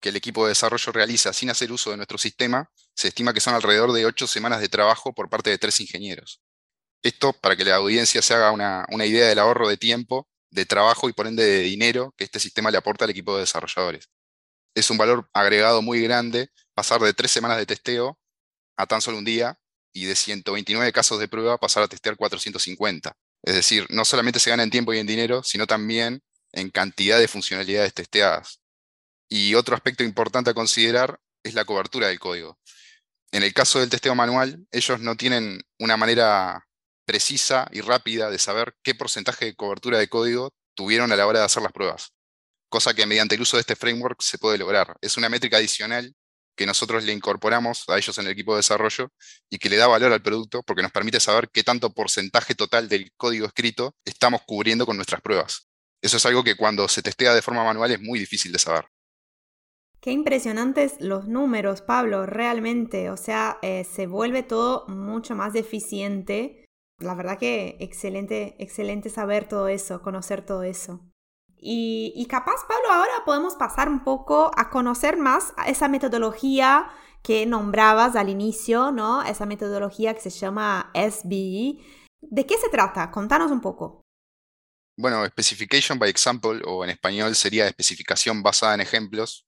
que 0.00 0.08
el 0.08 0.16
equipo 0.16 0.44
de 0.44 0.50
desarrollo 0.50 0.92
realiza 0.92 1.32
sin 1.32 1.50
hacer 1.50 1.70
uso 1.70 1.90
de 1.90 1.96
nuestro 1.96 2.18
sistema, 2.18 2.70
se 2.94 3.08
estima 3.08 3.32
que 3.32 3.40
son 3.40 3.54
alrededor 3.54 3.92
de 3.92 4.06
ocho 4.06 4.26
semanas 4.26 4.60
de 4.60 4.68
trabajo 4.68 5.12
por 5.12 5.28
parte 5.28 5.50
de 5.50 5.58
tres 5.58 5.80
ingenieros. 5.80 6.40
Esto 7.02 7.32
para 7.32 7.56
que 7.56 7.64
la 7.64 7.76
audiencia 7.76 8.22
se 8.22 8.34
haga 8.34 8.50
una, 8.50 8.86
idea 9.06 9.28
del 9.28 9.38
ahorro 9.38 9.68
de 9.68 9.76
tiempo, 9.76 10.28
de 10.50 10.66
trabajo 10.66 11.08
y 11.08 11.12
por 11.12 11.26
ende 11.26 11.44
de 11.44 11.60
dinero 11.60 12.14
que 12.16 12.24
este 12.24 12.40
sistema 12.40 12.70
le 12.70 12.78
aporta 12.78 13.04
al 13.04 13.10
equipo 13.10 13.34
de 13.34 13.40
desarrolladores. 13.40 14.10
Es 14.74 14.90
un 14.90 14.98
valor 14.98 15.28
agregado 15.32 15.82
muy 15.82 16.02
grande 16.02 16.50
pasar 16.74 17.00
de 17.00 17.14
tres 17.14 17.30
semanas 17.30 17.58
de 17.58 17.66
testeo 17.66 18.18
a 18.76 18.86
tan 18.86 19.00
solo 19.00 19.18
un 19.18 19.24
día 19.24 19.58
y 19.92 20.04
de 20.04 20.14
129 20.14 20.92
casos 20.92 21.18
de 21.18 21.28
prueba 21.28 21.58
pasar 21.58 21.82
a 21.82 21.88
testear 21.88 22.16
450. 22.16 23.16
Es 23.42 23.54
decir, 23.54 23.86
no 23.90 24.04
solamente 24.04 24.38
se 24.40 24.50
gana 24.50 24.62
en 24.62 24.70
tiempo 24.70 24.92
y 24.92 24.98
en 24.98 25.06
dinero, 25.06 25.42
sino 25.42 25.66
también 25.66 26.22
en 26.52 26.70
cantidad 26.70 27.18
de 27.18 27.28
funcionalidades 27.28 27.94
testeadas. 27.94 28.59
Y 29.32 29.54
otro 29.54 29.76
aspecto 29.76 30.02
importante 30.02 30.50
a 30.50 30.54
considerar 30.54 31.20
es 31.44 31.54
la 31.54 31.64
cobertura 31.64 32.08
del 32.08 32.18
código. 32.18 32.58
En 33.30 33.44
el 33.44 33.54
caso 33.54 33.78
del 33.78 33.88
testeo 33.88 34.16
manual, 34.16 34.66
ellos 34.72 35.00
no 35.00 35.16
tienen 35.16 35.62
una 35.78 35.96
manera 35.96 36.66
precisa 37.06 37.68
y 37.70 37.80
rápida 37.80 38.28
de 38.28 38.38
saber 38.40 38.74
qué 38.82 38.94
porcentaje 38.94 39.44
de 39.44 39.54
cobertura 39.54 39.98
de 39.98 40.08
código 40.08 40.52
tuvieron 40.74 41.12
a 41.12 41.16
la 41.16 41.28
hora 41.28 41.38
de 41.38 41.44
hacer 41.44 41.62
las 41.62 41.72
pruebas, 41.72 42.12
cosa 42.68 42.92
que 42.92 43.06
mediante 43.06 43.36
el 43.36 43.42
uso 43.42 43.56
de 43.56 43.60
este 43.60 43.76
framework 43.76 44.20
se 44.20 44.38
puede 44.38 44.58
lograr. 44.58 44.96
Es 45.00 45.16
una 45.16 45.28
métrica 45.28 45.58
adicional 45.58 46.12
que 46.56 46.66
nosotros 46.66 47.04
le 47.04 47.12
incorporamos 47.12 47.84
a 47.88 47.96
ellos 47.98 48.18
en 48.18 48.26
el 48.26 48.32
equipo 48.32 48.54
de 48.54 48.58
desarrollo 48.58 49.12
y 49.48 49.58
que 49.58 49.70
le 49.70 49.76
da 49.76 49.86
valor 49.86 50.12
al 50.12 50.22
producto 50.22 50.62
porque 50.64 50.82
nos 50.82 50.90
permite 50.90 51.20
saber 51.20 51.48
qué 51.52 51.62
tanto 51.62 51.94
porcentaje 51.94 52.56
total 52.56 52.88
del 52.88 53.12
código 53.16 53.46
escrito 53.46 53.94
estamos 54.04 54.42
cubriendo 54.44 54.86
con 54.86 54.96
nuestras 54.96 55.20
pruebas. 55.20 55.68
Eso 56.02 56.16
es 56.16 56.26
algo 56.26 56.42
que 56.42 56.56
cuando 56.56 56.88
se 56.88 57.02
testea 57.02 57.32
de 57.32 57.42
forma 57.42 57.62
manual 57.62 57.92
es 57.92 58.00
muy 58.00 58.18
difícil 58.18 58.50
de 58.50 58.58
saber. 58.58 58.86
Qué 60.00 60.12
impresionantes 60.12 60.94
los 61.00 61.28
números, 61.28 61.82
Pablo, 61.82 62.24
realmente. 62.24 63.10
O 63.10 63.16
sea, 63.16 63.58
eh, 63.60 63.84
se 63.84 64.06
vuelve 64.06 64.42
todo 64.42 64.86
mucho 64.88 65.34
más 65.34 65.54
eficiente. 65.54 66.64
La 66.98 67.14
verdad 67.14 67.38
que 67.38 67.76
excelente, 67.80 68.56
excelente 68.58 69.10
saber 69.10 69.46
todo 69.46 69.68
eso, 69.68 70.00
conocer 70.00 70.44
todo 70.44 70.62
eso. 70.62 71.00
Y, 71.56 72.14
y, 72.16 72.24
capaz, 72.26 72.64
Pablo, 72.66 72.90
ahora 72.90 73.24
podemos 73.26 73.54
pasar 73.54 73.90
un 73.90 74.02
poco 74.02 74.50
a 74.56 74.70
conocer 74.70 75.18
más 75.18 75.52
a 75.58 75.68
esa 75.68 75.88
metodología 75.88 76.90
que 77.22 77.44
nombrabas 77.44 78.16
al 78.16 78.30
inicio, 78.30 78.92
¿no? 78.92 79.22
Esa 79.22 79.44
metodología 79.44 80.14
que 80.14 80.20
se 80.20 80.30
llama 80.30 80.90
SBE. 80.94 81.84
¿De 82.22 82.46
qué 82.46 82.56
se 82.56 82.70
trata? 82.70 83.10
Contanos 83.10 83.50
un 83.50 83.60
poco. 83.60 84.00
Bueno, 84.96 85.26
Specification 85.26 85.98
by 85.98 86.08
Example, 86.10 86.62
o 86.66 86.84
en 86.84 86.90
español 86.90 87.34
sería 87.34 87.66
especificación 87.66 88.42
basada 88.42 88.74
en 88.74 88.80
ejemplos, 88.80 89.46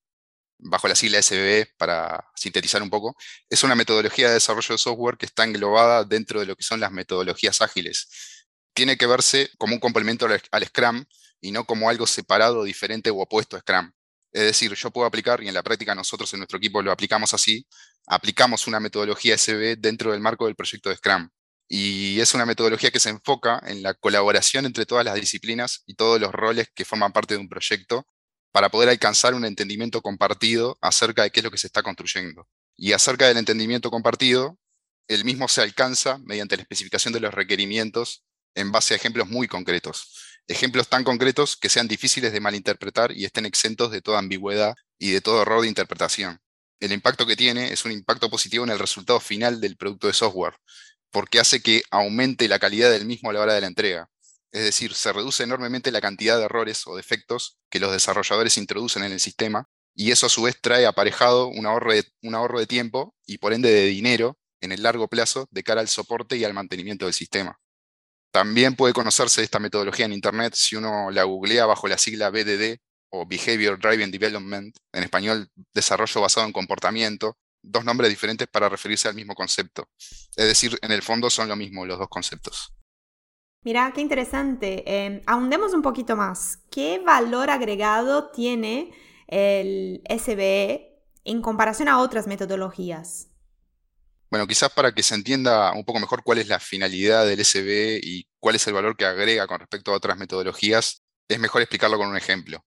bajo 0.62 0.88
la 0.88 0.94
sigla 0.94 1.20
SBE 1.22 1.74
para 1.76 2.24
sintetizar 2.36 2.82
un 2.82 2.90
poco, 2.90 3.16
es 3.50 3.62
una 3.64 3.74
metodología 3.74 4.28
de 4.28 4.34
desarrollo 4.34 4.74
de 4.74 4.78
software 4.78 5.16
que 5.16 5.26
está 5.26 5.44
englobada 5.44 6.04
dentro 6.04 6.40
de 6.40 6.46
lo 6.46 6.56
que 6.56 6.62
son 6.62 6.80
las 6.80 6.92
metodologías 6.92 7.60
ágiles. 7.60 8.08
Tiene 8.72 8.96
que 8.96 9.06
verse 9.06 9.50
como 9.58 9.74
un 9.74 9.80
complemento 9.80 10.26
al 10.26 10.64
Scrum 10.66 11.04
y 11.40 11.52
no 11.52 11.64
como 11.64 11.90
algo 11.90 12.06
separado, 12.06 12.64
diferente 12.64 13.10
o 13.10 13.18
opuesto 13.18 13.56
a 13.56 13.60
Scrum. 13.60 13.92
Es 14.32 14.44
decir, 14.44 14.72
yo 14.74 14.90
puedo 14.90 15.06
aplicar, 15.06 15.42
y 15.42 15.48
en 15.48 15.54
la 15.54 15.62
práctica 15.62 15.94
nosotros 15.94 16.32
en 16.32 16.38
nuestro 16.40 16.56
equipo 16.56 16.80
lo 16.80 16.90
aplicamos 16.90 17.34
así, 17.34 17.66
aplicamos 18.06 18.66
una 18.66 18.80
metodología 18.80 19.36
SB 19.36 19.76
dentro 19.78 20.12
del 20.12 20.20
marco 20.20 20.46
del 20.46 20.54
proyecto 20.54 20.88
de 20.88 20.96
Scrum. 20.96 21.28
Y 21.68 22.20
es 22.20 22.34
una 22.34 22.46
metodología 22.46 22.90
que 22.90 23.00
se 23.00 23.10
enfoca 23.10 23.60
en 23.66 23.82
la 23.82 23.94
colaboración 23.94 24.64
entre 24.64 24.86
todas 24.86 25.04
las 25.04 25.14
disciplinas 25.16 25.82
y 25.86 25.94
todos 25.94 26.20
los 26.20 26.32
roles 26.32 26.68
que 26.74 26.84
forman 26.84 27.12
parte 27.12 27.34
de 27.34 27.40
un 27.40 27.48
proyecto 27.48 28.06
para 28.52 28.68
poder 28.68 28.88
alcanzar 28.88 29.34
un 29.34 29.44
entendimiento 29.44 30.02
compartido 30.02 30.78
acerca 30.80 31.22
de 31.22 31.30
qué 31.30 31.40
es 31.40 31.44
lo 31.44 31.50
que 31.50 31.58
se 31.58 31.66
está 31.66 31.82
construyendo. 31.82 32.46
Y 32.76 32.92
acerca 32.92 33.26
del 33.26 33.38
entendimiento 33.38 33.90
compartido, 33.90 34.58
el 35.08 35.24
mismo 35.24 35.48
se 35.48 35.62
alcanza 35.62 36.18
mediante 36.18 36.56
la 36.56 36.62
especificación 36.62 37.12
de 37.12 37.20
los 37.20 37.34
requerimientos 37.34 38.24
en 38.54 38.70
base 38.70 38.94
a 38.94 38.96
ejemplos 38.96 39.28
muy 39.28 39.48
concretos 39.48 40.32
ejemplos 40.48 40.88
tan 40.88 41.04
concretos 41.04 41.56
que 41.56 41.68
sean 41.68 41.88
difíciles 41.88 42.32
de 42.32 42.40
malinterpretar 42.40 43.12
y 43.12 43.24
estén 43.24 43.46
exentos 43.46 43.90
de 43.90 44.02
toda 44.02 44.18
ambigüedad 44.18 44.74
y 44.98 45.10
de 45.10 45.20
todo 45.20 45.42
error 45.42 45.62
de 45.62 45.68
interpretación. 45.68 46.40
El 46.80 46.92
impacto 46.92 47.26
que 47.26 47.36
tiene 47.36 47.72
es 47.72 47.84
un 47.84 47.92
impacto 47.92 48.28
positivo 48.28 48.64
en 48.64 48.70
el 48.70 48.78
resultado 48.78 49.20
final 49.20 49.60
del 49.60 49.76
producto 49.76 50.08
de 50.08 50.12
software, 50.12 50.54
porque 51.10 51.38
hace 51.38 51.62
que 51.62 51.82
aumente 51.90 52.48
la 52.48 52.58
calidad 52.58 52.90
del 52.90 53.06
mismo 53.06 53.30
a 53.30 53.32
la 53.32 53.40
hora 53.40 53.54
de 53.54 53.60
la 53.60 53.68
entrega. 53.68 54.08
Es 54.52 54.64
decir, 54.64 54.94
se 54.94 55.12
reduce 55.12 55.42
enormemente 55.42 55.90
la 55.90 56.00
cantidad 56.00 56.38
de 56.38 56.44
errores 56.44 56.86
o 56.86 56.96
defectos 56.96 57.58
que 57.70 57.80
los 57.80 57.90
desarrolladores 57.90 58.58
introducen 58.58 59.02
en 59.02 59.12
el 59.12 59.20
sistema, 59.20 59.66
y 59.94 60.10
eso 60.10 60.26
a 60.26 60.30
su 60.30 60.42
vez 60.42 60.60
trae 60.60 60.86
aparejado 60.86 61.48
un 61.48 61.66
ahorro 61.66 61.92
de, 61.92 62.04
un 62.22 62.34
ahorro 62.34 62.58
de 62.58 62.66
tiempo 62.66 63.14
y 63.26 63.38
por 63.38 63.52
ende 63.52 63.70
de 63.70 63.86
dinero 63.86 64.38
en 64.60 64.72
el 64.72 64.82
largo 64.82 65.08
plazo 65.08 65.48
de 65.50 65.62
cara 65.62 65.80
al 65.80 65.88
soporte 65.88 66.36
y 66.36 66.44
al 66.44 66.54
mantenimiento 66.54 67.04
del 67.04 67.14
sistema. 67.14 67.58
También 68.30 68.76
puede 68.76 68.94
conocerse 68.94 69.42
esta 69.42 69.58
metodología 69.58 70.06
en 70.06 70.12
Internet 70.12 70.54
si 70.56 70.76
uno 70.76 71.10
la 71.10 71.24
googlea 71.24 71.66
bajo 71.66 71.88
la 71.88 71.98
sigla 71.98 72.30
BDD 72.30 72.78
o 73.10 73.26
Behavior 73.26 73.78
Driven 73.78 74.10
Development, 74.10 74.74
en 74.92 75.02
español 75.02 75.50
desarrollo 75.74 76.22
basado 76.22 76.46
en 76.46 76.52
comportamiento, 76.52 77.36
dos 77.62 77.84
nombres 77.84 78.08
diferentes 78.08 78.48
para 78.48 78.70
referirse 78.70 79.08
al 79.08 79.14
mismo 79.14 79.34
concepto. 79.34 79.90
Es 80.34 80.46
decir, 80.46 80.78
en 80.80 80.92
el 80.92 81.02
fondo 81.02 81.28
son 81.28 81.48
lo 81.48 81.56
mismo 81.56 81.84
los 81.84 81.98
dos 81.98 82.08
conceptos. 82.08 82.72
Mira, 83.64 83.92
qué 83.94 84.00
interesante. 84.00 84.82
Eh, 84.86 85.22
ahondemos 85.26 85.72
un 85.72 85.82
poquito 85.82 86.16
más. 86.16 86.58
¿Qué 86.70 86.98
valor 86.98 87.48
agregado 87.48 88.30
tiene 88.30 88.92
el 89.28 90.02
SBE 90.08 91.00
en 91.24 91.40
comparación 91.40 91.88
a 91.88 92.00
otras 92.00 92.26
metodologías? 92.26 93.28
Bueno, 94.30 94.46
quizás 94.46 94.72
para 94.72 94.92
que 94.92 95.02
se 95.02 95.14
entienda 95.14 95.72
un 95.72 95.84
poco 95.84 96.00
mejor 96.00 96.22
cuál 96.24 96.38
es 96.38 96.48
la 96.48 96.58
finalidad 96.58 97.26
del 97.26 97.44
SB 97.44 98.00
y 98.02 98.26
cuál 98.40 98.56
es 98.56 98.66
el 98.66 98.72
valor 98.72 98.96
que 98.96 99.04
agrega 99.04 99.46
con 99.46 99.60
respecto 99.60 99.92
a 99.92 99.96
otras 99.96 100.16
metodologías, 100.16 101.02
es 101.28 101.38
mejor 101.38 101.62
explicarlo 101.62 101.98
con 101.98 102.08
un 102.08 102.16
ejemplo. 102.16 102.64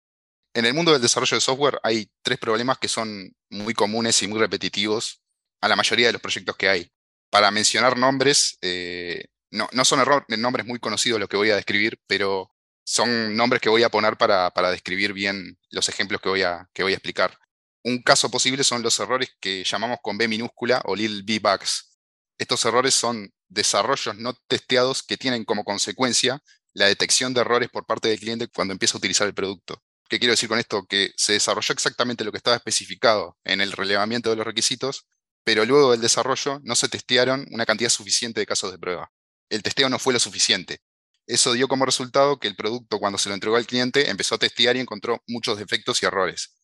En 0.54 0.66
el 0.66 0.74
mundo 0.74 0.94
del 0.94 1.02
desarrollo 1.02 1.36
de 1.36 1.42
software 1.42 1.80
hay 1.84 2.10
tres 2.22 2.38
problemas 2.38 2.78
que 2.78 2.88
son 2.88 3.36
muy 3.50 3.74
comunes 3.74 4.22
y 4.24 4.28
muy 4.28 4.40
repetitivos 4.40 5.22
a 5.60 5.68
la 5.68 5.76
mayoría 5.76 6.08
de 6.08 6.14
los 6.14 6.22
proyectos 6.22 6.56
que 6.56 6.70
hay. 6.70 6.92
Para 7.30 7.52
mencionar 7.52 7.98
nombres, 7.98 8.58
eh, 8.62 9.26
no, 9.56 9.86
son 9.86 10.04
nombres 10.28 10.66
muy 10.66 10.80
conocidos 10.80 11.20
los 11.20 11.30
que 11.30 11.38
voy 11.38 11.50
a 11.50 11.56
describir, 11.56 12.00
pero 12.08 12.52
son 12.84 13.36
nombres 13.36 13.62
que 13.62 13.70
voy 13.70 13.84
a 13.84 13.90
poner 13.90 14.18
para, 14.18 14.52
describir 14.72 15.14
bien 15.14 15.58
los 15.70 15.90
ejemplos 15.90 16.22
que 16.22 16.30
voy 16.30 16.44
a, 16.44 16.70
que 16.74 16.84
voy 16.84 16.94
a 16.94 16.96
explicar. 16.96 17.38
Un 17.84 18.02
caso 18.02 18.30
posible 18.30 18.64
son 18.64 18.82
los 18.84 19.00
errores 19.00 19.30
que 19.40 19.64
llamamos 19.64 20.00
con 20.02 20.18
B 20.18 20.28
minúscula 20.28 20.82
o 20.86 20.96
little 20.96 21.22
b 21.24 21.40
bugs. 21.40 21.98
Estos 22.38 22.66
errores 22.66 22.94
son 22.96 23.34
desarrollos 23.48 24.16
no 24.18 24.34
testeados 24.48 25.04
que 25.04 25.18
tienen 25.18 25.46
como 25.46 25.64
consecuencia 25.64 26.42
la 26.74 26.88
detección 26.88 27.34
de 27.34 27.42
errores 27.42 27.70
por 27.70 27.86
parte 27.86 28.10
del 28.10 28.20
cliente 28.20 28.48
cuando 28.48 28.74
empieza 28.74 28.98
a 28.98 29.00
utilizar 29.00 29.28
el 29.28 29.34
producto. 29.34 29.82
¿Qué 30.10 30.20
quiero 30.20 30.34
decir 30.34 30.50
con 30.50 30.60
esto? 30.60 30.86
Que 30.86 31.12
se 31.16 31.34
desarrolló 31.34 31.74
exactamente 31.74 32.24
lo 32.24 32.32
que 32.32 32.38
estaba 32.38 32.58
especificado 32.58 33.38
en 33.44 33.62
el 33.62 33.72
relevamiento 33.72 34.30
de 34.30 34.36
los 34.36 34.46
requisitos, 34.46 35.08
pero 35.44 35.66
luego 35.66 35.92
del 35.92 36.02
desarrollo 36.02 36.60
no 36.64 36.76
se 36.76 36.90
testearon 36.90 37.46
una 37.52 37.66
cantidad 37.66 37.90
suficiente 37.90 38.40
de 38.40 38.46
casos 38.46 38.72
de 38.72 38.78
prueba. 38.78 39.12
El 39.50 39.64
testeo 39.64 39.90
no 39.90 40.00
fue 40.00 40.14
lo 40.14 40.20
suficiente. 40.20 40.80
Eso 41.28 41.54
dio 41.54 41.68
como 41.68 41.86
resultado 41.86 42.40
que 42.40 42.48
el 42.48 42.56
producto, 42.56 43.00
cuando 43.00 43.18
se 43.18 43.30
lo 43.30 43.36
entregó 43.36 43.56
al 43.56 43.66
cliente, 43.66 44.10
empezó 44.10 44.36
a 44.36 44.40
testear 44.40 44.76
y 44.76 44.80
encontró 44.80 45.24
muchos 45.28 45.58
defectos 45.58 46.02
y 46.02 46.06
errores. 46.06 46.56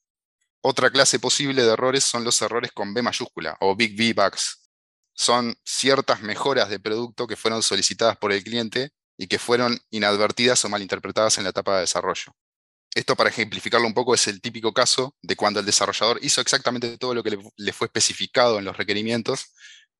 Otra 0.62 0.92
clase 0.92 1.20
posible 1.20 1.64
de 1.64 1.72
errores 1.72 2.04
son 2.04 2.24
los 2.24 2.40
errores 2.42 2.72
con 2.72 2.94
B 2.94 3.02
mayúscula 3.02 3.58
o 3.60 3.76
Big 3.76 4.00
V 4.00 4.14
bugs. 4.14 4.70
Son 5.14 5.56
ciertas 5.66 6.22
mejoras 6.22 6.70
de 6.70 6.80
producto 6.80 7.26
que 7.26 7.36
fueron 7.36 7.64
solicitadas 7.64 8.18
por 8.18 8.32
el 8.32 8.44
cliente 8.44 8.92
y 9.18 9.28
que 9.28 9.40
fueron 9.40 9.80
inadvertidas 9.90 10.64
o 10.66 10.70
malinterpretadas 10.70 11.38
en 11.38 11.46
la 11.46 11.50
etapa 11.50 11.76
de 11.76 11.82
desarrollo. 11.82 12.36
Esto, 12.94 13.16
para 13.16 13.30
ejemplificarlo 13.30 13.88
un 13.88 13.94
poco, 13.94 14.14
es 14.14 14.28
el 14.28 14.42
típico 14.42 14.74
caso 14.74 15.16
de 15.22 15.36
cuando 15.36 15.60
el 15.62 15.66
desarrollador 15.66 16.20
hizo 16.22 16.42
exactamente 16.42 16.98
todo 16.98 17.14
lo 17.14 17.24
que 17.24 17.38
le, 17.56 17.74
fue 17.74 17.88
especificado 17.88 18.60
en 18.60 18.66
los 18.66 18.76
requerimientos, 18.76 19.54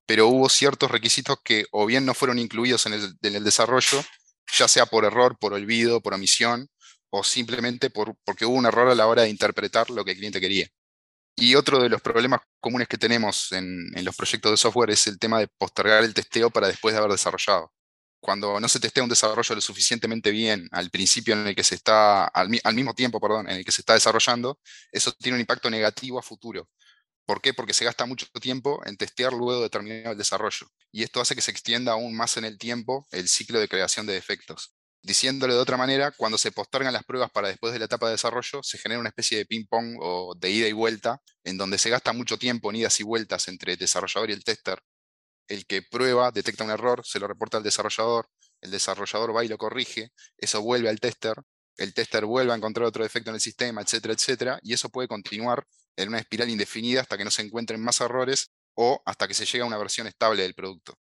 pero 0.06 0.28
hubo 0.28 0.48
ciertos 0.48 0.90
requisitos 0.90 1.38
que 1.44 1.66
o 1.70 1.86
bien 1.86 2.04
no 2.04 2.14
fueron 2.14 2.38
incluidos 2.38 2.86
en 2.86 2.94
el 2.94 3.44
desarrollo, 3.44 4.04
ya 4.52 4.68
sea 4.68 4.86
por 4.86 5.04
error, 5.04 5.38
por 5.38 5.52
olvido, 5.54 6.00
por 6.00 6.14
omisión, 6.14 6.68
o 7.10 7.22
simplemente 7.22 7.90
por, 7.90 8.16
porque 8.24 8.46
hubo 8.46 8.56
un 8.56 8.66
error 8.66 8.88
a 8.88 8.94
la 8.94 9.06
hora 9.06 9.22
de 9.22 9.28
interpretar 9.28 9.90
lo 9.90 10.04
que 10.04 10.12
el 10.12 10.16
cliente 10.16 10.40
quería. 10.40 10.66
Y 11.36 11.54
otro 11.54 11.82
de 11.82 11.88
los 11.88 12.00
problemas 12.00 12.40
comunes 12.60 12.88
que 12.88 12.98
tenemos 12.98 13.52
en, 13.52 13.90
los 14.04 14.16
proyectos 14.16 14.50
de 14.50 14.56
software 14.56 14.90
es 14.90 15.06
el 15.06 15.18
tema 15.18 15.38
de 15.38 15.48
postergar 15.48 16.04
el 16.04 16.14
testeo 16.14 16.50
para 16.50 16.68
después 16.68 16.94
de 16.94 16.98
haber 16.98 17.12
desarrollado. 17.12 17.72
Cuando 18.20 18.60
no 18.60 18.68
se 18.68 18.80
testea 18.80 19.02
un 19.02 19.08
desarrollo 19.08 19.54
lo 19.54 19.60
suficientemente 19.60 20.30
bien 20.30 20.68
al 20.72 20.90
principio 20.90 21.34
en 21.34 21.48
el 21.48 21.54
que 21.54 21.64
se 21.64 21.74
está, 21.74 22.26
al, 22.26 22.48
mismo 22.48 22.94
tiempo, 22.94 23.20
perdón, 23.20 23.48
en 23.50 23.58
el 23.58 23.64
que 23.64 23.72
se 23.72 23.82
está 23.82 23.94
desarrollando, 23.94 24.58
eso 24.90 25.12
tiene 25.12 25.36
un 25.36 25.40
impacto 25.40 25.68
negativo 25.70 26.18
a 26.18 26.22
futuro. 26.22 26.68
¿Por 27.24 27.40
qué? 27.40 27.54
Porque 27.54 27.74
se 27.74 27.84
gasta 27.84 28.04
mucho 28.04 28.26
tiempo 28.40 28.80
en 28.84 28.96
testear 28.96 29.32
luego 29.32 29.62
de 29.62 29.70
terminar 29.70 30.12
el 30.12 30.18
desarrollo. 30.18 30.66
Y 30.90 31.02
esto 31.02 31.20
hace 31.20 31.34
que 31.34 31.40
se 31.40 31.50
extienda 31.50 31.92
aún 31.92 32.16
más 32.16 32.36
en 32.36 32.44
el 32.44 32.58
tiempo 32.58 33.06
el 33.10 33.28
ciclo 33.28 33.60
de 33.60 33.68
creación 33.68 34.06
de 34.06 34.14
defectos. 34.14 34.74
Diciéndolo 35.04 35.54
de 35.54 35.60
otra 35.60 35.76
manera, 35.76 36.12
cuando 36.12 36.38
se 36.38 36.52
postergan 36.52 36.92
las 36.92 37.04
pruebas 37.04 37.30
para 37.32 37.48
después 37.48 37.72
de 37.72 37.80
la 37.80 37.86
etapa 37.86 38.06
de 38.06 38.12
desarrollo, 38.12 38.62
se 38.62 38.78
genera 38.78 39.00
una 39.00 39.08
especie 39.08 39.38
de 39.38 39.46
ping-pong 39.46 39.96
o 40.00 40.34
de 40.36 40.50
ida 40.50 40.68
y 40.68 40.72
vuelta, 40.72 41.20
en 41.42 41.58
donde 41.58 41.78
se 41.78 41.90
gasta 41.90 42.12
mucho 42.12 42.38
tiempo 42.38 42.70
en 42.70 42.76
idas 42.76 43.00
y 43.00 43.02
vueltas 43.02 43.48
entre 43.48 43.72
el 43.72 43.78
desarrollador 43.78 44.30
y 44.30 44.32
el 44.32 44.44
tester. 44.44 44.80
El 45.48 45.66
que 45.66 45.82
prueba 45.82 46.30
detecta 46.30 46.62
un 46.62 46.70
error, 46.70 47.02
se 47.04 47.18
lo 47.18 47.26
reporta 47.26 47.56
al 47.56 47.64
desarrollador, 47.64 48.28
el 48.60 48.70
desarrollador 48.70 49.34
va 49.36 49.44
y 49.44 49.48
lo 49.48 49.58
corrige, 49.58 50.12
eso 50.38 50.62
vuelve 50.62 50.88
al 50.88 51.00
tester, 51.00 51.34
el 51.76 51.94
tester 51.94 52.24
vuelve 52.24 52.52
a 52.52 52.56
encontrar 52.56 52.86
otro 52.86 53.02
defecto 53.02 53.30
en 53.30 53.34
el 53.34 53.40
sistema, 53.40 53.82
etcétera, 53.82 54.14
etcétera, 54.14 54.60
y 54.62 54.72
eso 54.72 54.88
puede 54.88 55.08
continuar 55.08 55.64
en 55.96 56.08
una 56.08 56.18
espiral 56.18 56.50
indefinida 56.50 57.00
hasta 57.00 57.16
que 57.18 57.24
no 57.24 57.30
se 57.30 57.42
encuentren 57.42 57.82
más 57.82 58.00
errores 58.00 58.50
o 58.74 59.02
hasta 59.04 59.28
que 59.28 59.34
se 59.34 59.44
llegue 59.44 59.62
a 59.62 59.66
una 59.66 59.78
versión 59.78 60.06
estable 60.06 60.42
del 60.42 60.54
producto 60.54 60.98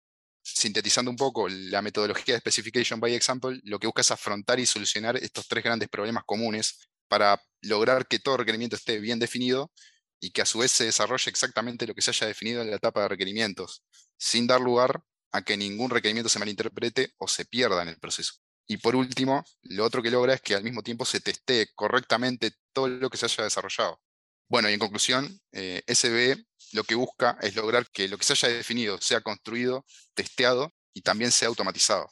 sintetizando 0.54 1.10
un 1.10 1.16
poco 1.16 1.48
la 1.48 1.82
metodología 1.82 2.34
de 2.34 2.40
Specification 2.40 3.00
by 3.00 3.14
Example, 3.14 3.60
lo 3.64 3.78
que 3.78 3.88
busca 3.88 4.02
es 4.02 4.10
afrontar 4.10 4.60
y 4.60 4.66
solucionar 4.66 5.16
estos 5.16 5.48
tres 5.48 5.64
grandes 5.64 5.88
problemas 5.88 6.24
comunes 6.24 6.88
para 7.08 7.40
lograr 7.62 8.06
que 8.06 8.18
todo 8.18 8.36
requerimiento 8.36 8.76
esté 8.76 9.00
bien 9.00 9.18
definido 9.18 9.72
y 10.20 10.30
que 10.30 10.42
a 10.42 10.46
su 10.46 10.58
vez 10.58 10.70
se 10.70 10.84
desarrolle 10.84 11.30
exactamente 11.30 11.86
lo 11.86 11.94
que 11.94 12.02
se 12.02 12.10
haya 12.10 12.26
definido 12.28 12.62
en 12.62 12.70
la 12.70 12.76
etapa 12.76 13.02
de 13.02 13.08
requerimientos, 13.08 13.82
sin 14.16 14.46
dar 14.46 14.60
lugar 14.60 15.02
a 15.32 15.42
que 15.42 15.56
ningún 15.56 15.90
requerimiento 15.90 16.28
se 16.28 16.38
malinterprete 16.38 17.12
o 17.18 17.28
se 17.28 17.44
pierda 17.44 17.82
en 17.82 17.88
el 17.88 17.98
proceso. 17.98 18.34
Y 18.68 18.78
por 18.78 18.96
último, 18.96 19.44
lo 19.62 19.84
otro 19.84 20.02
que 20.02 20.10
logra 20.10 20.34
es 20.34 20.40
que 20.40 20.54
al 20.54 20.64
mismo 20.64 20.82
tiempo 20.82 21.04
se 21.04 21.20
testee 21.20 21.68
correctamente 21.74 22.52
todo 22.72 22.88
lo 22.88 23.10
que 23.10 23.16
se 23.16 23.26
haya 23.26 23.44
desarrollado. 23.44 24.00
Bueno, 24.48 24.70
y 24.70 24.74
en 24.74 24.78
conclusión, 24.78 25.40
eh, 25.52 25.82
SBE 25.86 26.36
lo 26.72 26.84
que 26.84 26.94
busca 26.94 27.38
es 27.40 27.56
lograr 27.56 27.86
que 27.90 28.08
lo 28.08 28.18
que 28.18 28.24
se 28.24 28.32
haya 28.34 28.48
definido 28.48 28.98
sea 29.00 29.20
construido, 29.20 29.84
testeado 30.14 30.72
y 30.92 31.02
también 31.02 31.30
sea 31.30 31.48
automatizado. 31.48 32.08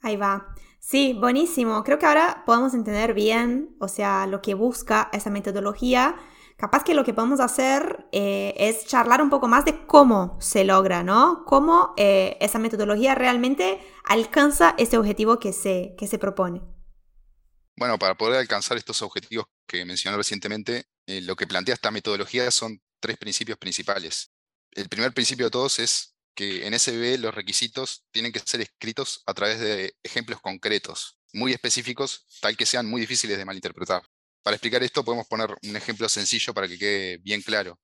Ahí 0.00 0.16
va. 0.16 0.54
Sí, 0.80 1.16
buenísimo. 1.18 1.84
Creo 1.84 1.98
que 1.98 2.06
ahora 2.06 2.42
podemos 2.44 2.74
entender 2.74 3.14
bien, 3.14 3.76
o 3.78 3.88
sea, 3.88 4.26
lo 4.26 4.42
que 4.42 4.54
busca 4.54 5.10
esa 5.12 5.30
metodología. 5.30 6.16
Capaz 6.56 6.84
que 6.84 6.94
lo 6.94 7.04
que 7.04 7.14
podemos 7.14 7.40
hacer 7.40 8.06
eh, 8.12 8.54
es 8.56 8.86
charlar 8.86 9.22
un 9.22 9.30
poco 9.30 9.48
más 9.48 9.64
de 9.64 9.86
cómo 9.86 10.36
se 10.40 10.64
logra, 10.64 11.02
¿no? 11.02 11.44
Cómo 11.46 11.94
eh, 11.96 12.36
esa 12.40 12.58
metodología 12.58 13.14
realmente 13.14 13.80
alcanza 14.04 14.74
ese 14.76 14.98
objetivo 14.98 15.38
que 15.38 15.52
se, 15.52 15.94
que 15.96 16.06
se 16.06 16.18
propone. 16.18 16.62
Bueno, 17.76 17.98
para 17.98 18.16
poder 18.16 18.40
alcanzar 18.40 18.76
estos 18.76 19.02
objetivos 19.02 19.46
que 19.66 19.84
mencioné 19.84 20.16
recientemente, 20.16 20.84
eh, 21.06 21.20
lo 21.20 21.36
que 21.36 21.46
plantea 21.46 21.74
esta 21.74 21.90
metodología 21.90 22.50
son 22.50 22.80
tres 23.00 23.18
principios 23.18 23.58
principales. 23.58 24.32
El 24.70 24.88
primer 24.88 25.12
principio 25.12 25.46
de 25.46 25.50
todos 25.50 25.78
es 25.78 26.14
que 26.34 26.66
en 26.66 26.78
SBB 26.78 27.18
los 27.18 27.34
requisitos 27.34 28.06
tienen 28.10 28.32
que 28.32 28.40
ser 28.40 28.60
escritos 28.60 29.22
a 29.26 29.34
través 29.34 29.60
de 29.60 29.94
ejemplos 30.02 30.40
concretos, 30.40 31.18
muy 31.32 31.52
específicos, 31.52 32.26
tal 32.40 32.56
que 32.56 32.66
sean 32.66 32.86
muy 32.86 33.00
difíciles 33.00 33.36
de 33.36 33.44
malinterpretar. 33.44 34.02
Para 34.42 34.56
explicar 34.56 34.82
esto 34.82 35.04
podemos 35.04 35.26
poner 35.26 35.54
un 35.62 35.76
ejemplo 35.76 36.08
sencillo 36.08 36.54
para 36.54 36.68
que 36.68 36.78
quede 36.78 37.18
bien 37.18 37.42
claro. 37.42 37.78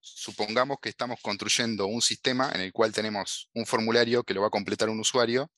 Supongamos 0.00 0.78
que 0.80 0.88
estamos 0.88 1.18
construyendo 1.20 1.86
un 1.86 2.00
sistema 2.00 2.50
en 2.54 2.60
el 2.60 2.72
cual 2.72 2.92
tenemos 2.92 3.50
un 3.52 3.66
formulario 3.66 4.22
que 4.22 4.32
lo 4.32 4.42
va 4.42 4.46
a 4.46 4.50
completar 4.50 4.88
un 4.88 5.00
usuario 5.00 5.50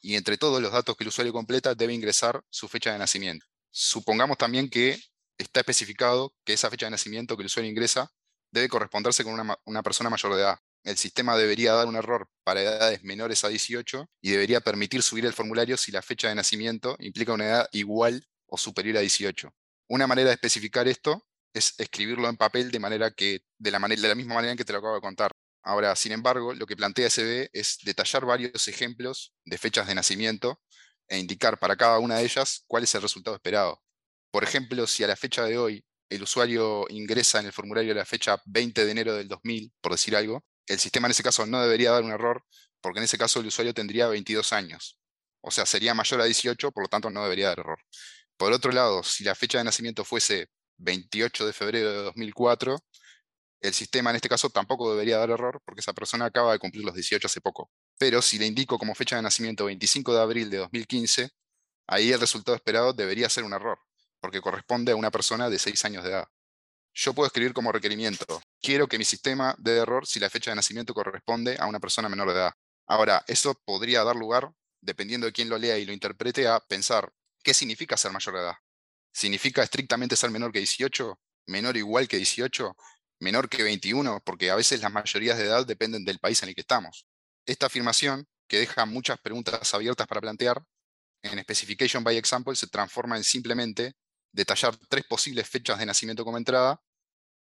y 0.00 0.16
entre 0.16 0.36
todos 0.36 0.60
los 0.60 0.72
datos 0.72 0.96
que 0.96 1.04
el 1.04 1.08
usuario 1.08 1.32
completa 1.32 1.74
debe 1.74 1.94
ingresar 1.94 2.42
su 2.50 2.66
fecha 2.68 2.92
de 2.92 2.98
nacimiento. 2.98 3.46
Supongamos 3.70 4.36
también 4.36 4.68
que 4.68 5.00
está 5.38 5.60
especificado 5.60 6.34
que 6.44 6.52
esa 6.52 6.70
fecha 6.70 6.86
de 6.86 6.90
nacimiento 6.90 7.36
que 7.36 7.42
el 7.42 7.46
usuario 7.46 7.70
ingresa 7.70 8.12
debe 8.52 8.68
corresponderse 8.68 9.24
con 9.24 9.34
una, 9.64 9.82
persona 9.82 10.10
mayor 10.10 10.34
de 10.34 10.40
edad. 10.40 10.58
El 10.84 10.96
sistema 10.96 11.36
debería 11.36 11.72
dar 11.72 11.86
un 11.86 11.96
error 11.96 12.28
para 12.44 12.62
edades 12.62 13.02
menores 13.02 13.42
a 13.44 13.48
18 13.48 14.08
y 14.20 14.30
debería 14.30 14.60
permitir 14.60 15.02
subir 15.02 15.26
el 15.26 15.32
formulario 15.32 15.76
si 15.76 15.90
la 15.90 16.02
fecha 16.02 16.28
de 16.28 16.36
nacimiento 16.36 16.96
implica 17.00 17.32
una 17.32 17.46
edad 17.46 17.68
igual 17.72 18.26
o 18.46 18.56
superior 18.56 18.98
a 18.98 19.00
18. 19.00 19.52
Una 19.88 20.06
manera 20.06 20.28
de 20.28 20.34
especificar 20.34 20.86
esto 20.86 21.26
es 21.52 21.74
escribirlo 21.78 22.28
en 22.28 22.36
papel 22.36 22.70
de 22.70 22.78
manera 22.78 23.10
que, 23.10 23.44
de 23.58 23.70
la, 23.70 23.78
de 23.80 23.96
la 23.96 24.14
misma 24.14 24.34
manera 24.34 24.52
en 24.52 24.58
que 24.58 24.64
te 24.64 24.72
lo 24.72 24.78
acabo 24.78 24.94
de 24.94 25.00
contar. 25.00 25.32
Ahora, 25.62 25.96
sin 25.96 26.12
embargo, 26.12 26.52
lo 26.54 26.66
que 26.66 26.76
plantea 26.76 27.08
SB 27.08 27.48
es 27.52 27.78
detallar 27.84 28.26
varios 28.26 28.68
ejemplos 28.68 29.32
de 29.44 29.58
fechas 29.58 29.86
de 29.86 29.94
nacimiento 29.94 30.60
e 31.08 31.18
indicar 31.18 31.58
para 31.58 31.76
cada 31.76 31.98
una 31.98 32.18
de 32.18 32.24
ellas 32.24 32.64
cuál 32.66 32.84
es 32.84 32.94
el 32.94 33.02
resultado 33.02 33.34
esperado. 33.34 33.83
Por 34.34 34.42
ejemplo, 34.42 34.84
si 34.88 35.04
a 35.04 35.06
la 35.06 35.14
fecha 35.14 35.44
de 35.44 35.56
hoy 35.56 35.84
el 36.08 36.24
usuario 36.24 36.86
ingresa 36.88 37.38
en 37.38 37.46
el 37.46 37.52
formulario 37.52 37.94
la 37.94 38.04
fecha 38.04 38.36
20 38.46 38.84
de 38.84 38.90
enero 38.90 39.14
del 39.14 39.28
2000, 39.28 39.72
por 39.80 39.92
decir 39.92 40.16
algo, 40.16 40.44
el 40.66 40.80
sistema 40.80 41.06
en 41.06 41.12
ese 41.12 41.22
caso 41.22 41.46
no 41.46 41.62
debería 41.62 41.92
dar 41.92 42.02
un 42.02 42.10
error, 42.10 42.42
porque 42.80 42.98
en 42.98 43.04
ese 43.04 43.16
caso 43.16 43.38
el 43.38 43.46
usuario 43.46 43.72
tendría 43.72 44.08
22 44.08 44.52
años. 44.52 44.98
O 45.40 45.52
sea, 45.52 45.66
sería 45.66 45.94
mayor 45.94 46.20
a 46.20 46.24
18, 46.24 46.72
por 46.72 46.82
lo 46.82 46.88
tanto 46.88 47.10
no 47.10 47.22
debería 47.22 47.46
dar 47.50 47.60
error. 47.60 47.78
Por 48.36 48.52
otro 48.52 48.72
lado, 48.72 49.04
si 49.04 49.22
la 49.22 49.36
fecha 49.36 49.58
de 49.58 49.64
nacimiento 49.64 50.04
fuese 50.04 50.48
28 50.78 51.46
de 51.46 51.52
febrero 51.52 51.92
de 51.92 51.98
2004, 51.98 52.76
el 53.60 53.72
sistema 53.72 54.10
en 54.10 54.16
este 54.16 54.28
caso 54.28 54.50
tampoco 54.50 54.90
debería 54.90 55.18
dar 55.18 55.30
error 55.30 55.62
porque 55.64 55.80
esa 55.80 55.92
persona 55.92 56.24
acaba 56.24 56.50
de 56.50 56.58
cumplir 56.58 56.84
los 56.84 56.96
18 56.96 57.24
hace 57.24 57.40
poco. 57.40 57.70
Pero 57.98 58.20
si 58.20 58.40
le 58.40 58.46
indico 58.46 58.78
como 58.78 58.96
fecha 58.96 59.14
de 59.14 59.22
nacimiento 59.22 59.66
25 59.66 60.12
de 60.12 60.20
abril 60.20 60.50
de 60.50 60.56
2015, 60.56 61.30
ahí 61.86 62.10
el 62.10 62.18
resultado 62.18 62.56
esperado 62.56 62.92
debería 62.92 63.30
ser 63.30 63.44
un 63.44 63.52
error, 63.52 63.78
porque 64.24 64.40
corresponde 64.40 64.90
a 64.90 64.96
una 64.96 65.10
persona 65.10 65.50
de 65.50 65.58
6 65.58 65.84
años 65.84 66.02
de 66.02 66.08
edad. 66.08 66.28
Yo 66.94 67.12
puedo 67.12 67.26
escribir 67.26 67.52
como 67.52 67.72
requerimiento, 67.72 68.40
quiero 68.58 68.88
que 68.88 68.96
mi 68.96 69.04
sistema 69.04 69.54
dé 69.58 69.76
error 69.76 70.06
si 70.06 70.18
la 70.18 70.30
fecha 70.30 70.50
de 70.50 70.54
nacimiento 70.54 70.94
corresponde 70.94 71.58
a 71.60 71.66
una 71.66 71.78
persona 71.78 72.08
menor 72.08 72.28
de 72.28 72.36
edad. 72.36 72.54
Ahora, 72.86 73.22
eso 73.28 73.52
podría 73.66 74.02
dar 74.02 74.16
lugar, 74.16 74.50
dependiendo 74.80 75.26
de 75.26 75.34
quién 75.34 75.50
lo 75.50 75.58
lea 75.58 75.76
y 75.76 75.84
lo 75.84 75.92
interprete, 75.92 76.48
a 76.48 76.58
pensar, 76.58 77.12
¿qué 77.42 77.52
significa 77.52 77.98
ser 77.98 78.12
mayor 78.12 78.34
de 78.34 78.40
edad? 78.40 78.54
¿Significa 79.12 79.62
estrictamente 79.62 80.16
ser 80.16 80.30
menor 80.30 80.52
que 80.52 80.60
18? 80.60 81.20
¿Menor 81.48 81.76
igual 81.76 82.08
que 82.08 82.16
18? 82.16 82.74
menor 83.20 83.50
que 83.50 83.62
21, 83.62 84.22
porque 84.24 84.50
a 84.50 84.54
veces 84.54 84.80
las 84.80 84.90
mayorías 84.90 85.36
de 85.36 85.44
edad 85.44 85.66
dependen 85.66 86.06
del 86.06 86.18
país 86.18 86.42
en 86.42 86.48
el 86.48 86.54
que 86.54 86.62
estamos. 86.62 87.06
Esta 87.44 87.66
afirmación, 87.66 88.26
que 88.48 88.58
deja 88.58 88.86
muchas 88.86 89.20
preguntas 89.20 89.74
abiertas 89.74 90.06
para 90.06 90.22
plantear, 90.22 90.64
en 91.22 91.38
Specification 91.40 92.02
by 92.02 92.16
Example 92.16 92.56
se 92.56 92.68
transforma 92.68 93.18
en 93.18 93.24
simplemente 93.24 93.94
detallar 94.34 94.76
tres 94.88 95.04
posibles 95.06 95.48
fechas 95.48 95.78
de 95.78 95.86
nacimiento 95.86 96.24
como 96.24 96.38
entrada 96.38 96.80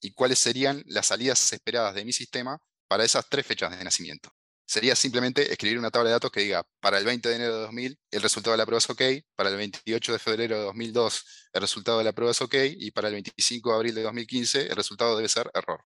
y 0.01 0.13
cuáles 0.13 0.39
serían 0.39 0.83
las 0.85 1.07
salidas 1.07 1.51
esperadas 1.53 1.95
de 1.95 2.05
mi 2.05 2.13
sistema 2.13 2.61
para 2.87 3.03
esas 3.03 3.27
tres 3.29 3.47
fechas 3.47 3.75
de 3.77 3.83
nacimiento 3.83 4.29
sería 4.65 4.95
simplemente 4.95 5.51
escribir 5.51 5.77
una 5.77 5.91
tabla 5.91 6.09
de 6.09 6.13
datos 6.13 6.31
que 6.31 6.41
diga, 6.41 6.65
para 6.79 6.97
el 6.97 7.05
20 7.05 7.29
de 7.29 7.35
enero 7.35 7.55
de 7.55 7.61
2000 7.61 7.99
el 8.11 8.21
resultado 8.21 8.53
de 8.53 8.57
la 8.57 8.65
prueba 8.65 8.79
es 8.79 8.89
OK, 8.89 9.01
para 9.35 9.49
el 9.49 9.57
28 9.57 10.13
de 10.13 10.19
febrero 10.19 10.57
de 10.57 10.63
2002 10.63 11.25
el 11.53 11.61
resultado 11.61 11.97
de 11.99 12.03
la 12.03 12.13
prueba 12.13 12.31
es 12.31 12.41
OK 12.41 12.55
y 12.77 12.91
para 12.91 13.09
el 13.09 13.13
25 13.15 13.69
de 13.69 13.75
abril 13.75 13.95
de 13.95 14.03
2015 14.03 14.67
el 14.67 14.75
resultado 14.75 15.15
debe 15.15 15.29
ser 15.29 15.51
error. 15.53 15.83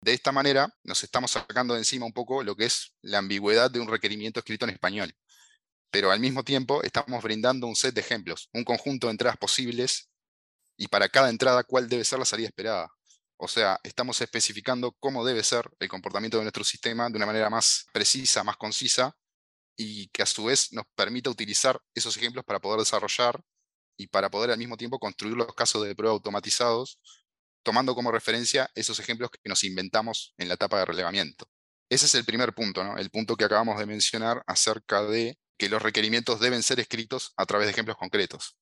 De 0.00 0.12
esta 0.12 0.30
manera 0.30 0.72
nos 0.84 1.02
estamos 1.02 1.32
sacando 1.32 1.74
de 1.74 1.80
encima 1.80 2.06
un 2.06 2.12
poco 2.12 2.42
lo 2.42 2.54
que 2.54 2.66
es 2.66 2.92
la 3.02 3.18
ambigüedad 3.18 3.70
de 3.70 3.80
un 3.80 3.88
requerimiento 3.88 4.40
escrito 4.40 4.64
en 4.64 4.70
español. 4.70 5.12
Pero 5.90 6.12
al 6.12 6.20
mismo 6.20 6.44
tiempo 6.44 6.82
estamos 6.82 7.22
brindando 7.22 7.66
un 7.66 7.74
set 7.74 7.94
de 7.94 8.02
ejemplos, 8.02 8.50
un 8.52 8.62
conjunto 8.62 9.06
de 9.06 9.12
entradas 9.12 9.38
posibles 9.38 10.10
y 10.78 10.88
para 10.88 11.08
cada 11.10 11.28
entrada 11.28 11.64
cuál 11.64 11.88
debe 11.88 12.04
ser 12.04 12.18
la 12.18 12.24
salida 12.24 12.48
esperada. 12.48 12.88
O 13.36 13.48
sea, 13.48 13.78
estamos 13.82 14.20
especificando 14.20 14.92
cómo 14.98 15.24
debe 15.24 15.42
ser 15.42 15.68
el 15.78 15.88
comportamiento 15.88 16.38
de 16.38 16.44
nuestro 16.44 16.64
sistema 16.64 17.10
de 17.10 17.16
una 17.16 17.26
manera 17.26 17.50
más 17.50 17.86
precisa, 17.92 18.42
más 18.44 18.56
concisa, 18.56 19.14
y 19.76 20.08
que 20.08 20.22
a 20.22 20.26
su 20.26 20.44
vez 20.44 20.72
nos 20.72 20.84
permita 20.94 21.30
utilizar 21.30 21.80
esos 21.94 22.16
ejemplos 22.16 22.44
para 22.44 22.60
poder 22.60 22.80
desarrollar 22.80 23.40
y 23.96 24.08
para 24.08 24.30
poder 24.30 24.50
al 24.50 24.58
mismo 24.58 24.76
tiempo 24.76 24.98
construir 24.98 25.36
los 25.36 25.54
casos 25.54 25.84
de 25.84 25.94
prueba 25.94 26.14
automatizados, 26.14 26.98
tomando 27.62 27.94
como 27.94 28.10
referencia 28.10 28.70
esos 28.74 28.98
ejemplos 28.98 29.30
que 29.30 29.48
nos 29.48 29.62
inventamos 29.64 30.34
en 30.36 30.48
la 30.48 30.54
etapa 30.54 30.78
de 30.78 30.84
relevamiento. 30.84 31.48
Ese 31.88 32.06
es 32.06 32.14
el 32.14 32.24
primer 32.24 32.54
punto, 32.54 32.84
¿no? 32.84 32.98
el 32.98 33.10
punto 33.10 33.36
que 33.36 33.44
acabamos 33.44 33.78
de 33.78 33.86
mencionar 33.86 34.42
acerca 34.46 35.02
de 35.04 35.38
que 35.56 35.68
los 35.68 35.80
requerimientos 35.80 36.40
deben 36.40 36.62
ser 36.62 36.80
escritos 36.80 37.32
a 37.36 37.46
través 37.46 37.66
de 37.66 37.72
ejemplos 37.72 37.96
concretos. 37.96 38.56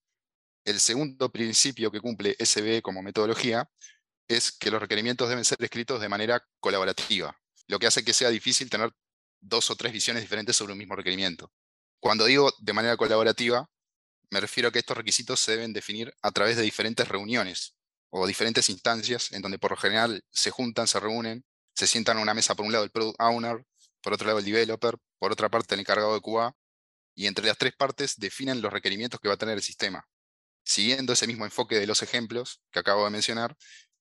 El 0.66 0.80
segundo 0.80 1.30
principio 1.30 1.92
que 1.92 2.00
cumple 2.00 2.36
SBE 2.44 2.82
como 2.82 3.00
metodología 3.00 3.70
es 4.26 4.50
que 4.50 4.72
los 4.72 4.80
requerimientos 4.80 5.28
deben 5.28 5.44
ser 5.44 5.62
escritos 5.62 6.00
de 6.00 6.08
manera 6.08 6.44
colaborativa, 6.58 7.40
lo 7.68 7.78
que 7.78 7.86
hace 7.86 8.04
que 8.04 8.12
sea 8.12 8.30
difícil 8.30 8.68
tener 8.68 8.90
dos 9.40 9.70
o 9.70 9.76
tres 9.76 9.92
visiones 9.92 10.24
diferentes 10.24 10.56
sobre 10.56 10.72
un 10.72 10.80
mismo 10.80 10.96
requerimiento. 10.96 11.52
Cuando 12.00 12.24
digo 12.24 12.52
de 12.58 12.72
manera 12.72 12.96
colaborativa, 12.96 13.70
me 14.28 14.40
refiero 14.40 14.68
a 14.68 14.72
que 14.72 14.80
estos 14.80 14.96
requisitos 14.96 15.38
se 15.38 15.52
deben 15.52 15.72
definir 15.72 16.12
a 16.20 16.32
través 16.32 16.56
de 16.56 16.64
diferentes 16.64 17.06
reuniones 17.06 17.76
o 18.10 18.26
diferentes 18.26 18.68
instancias 18.68 19.30
en 19.30 19.42
donde 19.42 19.60
por 19.60 19.70
lo 19.70 19.76
general 19.76 20.24
se 20.30 20.50
juntan, 20.50 20.88
se 20.88 20.98
reúnen, 20.98 21.44
se 21.76 21.86
sientan 21.86 22.18
a 22.18 22.22
una 22.22 22.34
mesa 22.34 22.56
por 22.56 22.66
un 22.66 22.72
lado 22.72 22.82
el 22.82 22.90
product 22.90 23.20
owner, 23.20 23.64
por 24.02 24.14
otro 24.14 24.26
lado 24.26 24.40
el 24.40 24.44
developer, 24.44 24.96
por 25.20 25.30
otra 25.30 25.48
parte 25.48 25.74
el 25.74 25.80
encargado 25.80 26.12
de 26.12 26.20
QA, 26.20 26.56
y 27.14 27.28
entre 27.28 27.46
las 27.46 27.56
tres 27.56 27.76
partes 27.76 28.16
definen 28.16 28.60
los 28.60 28.72
requerimientos 28.72 29.20
que 29.20 29.28
va 29.28 29.34
a 29.34 29.38
tener 29.38 29.54
el 29.54 29.62
sistema. 29.62 30.04
Siguiendo 30.66 31.12
ese 31.12 31.28
mismo 31.28 31.44
enfoque 31.44 31.78
de 31.78 31.86
los 31.86 32.02
ejemplos 32.02 32.60
que 32.72 32.80
acabo 32.80 33.04
de 33.04 33.10
mencionar, 33.10 33.56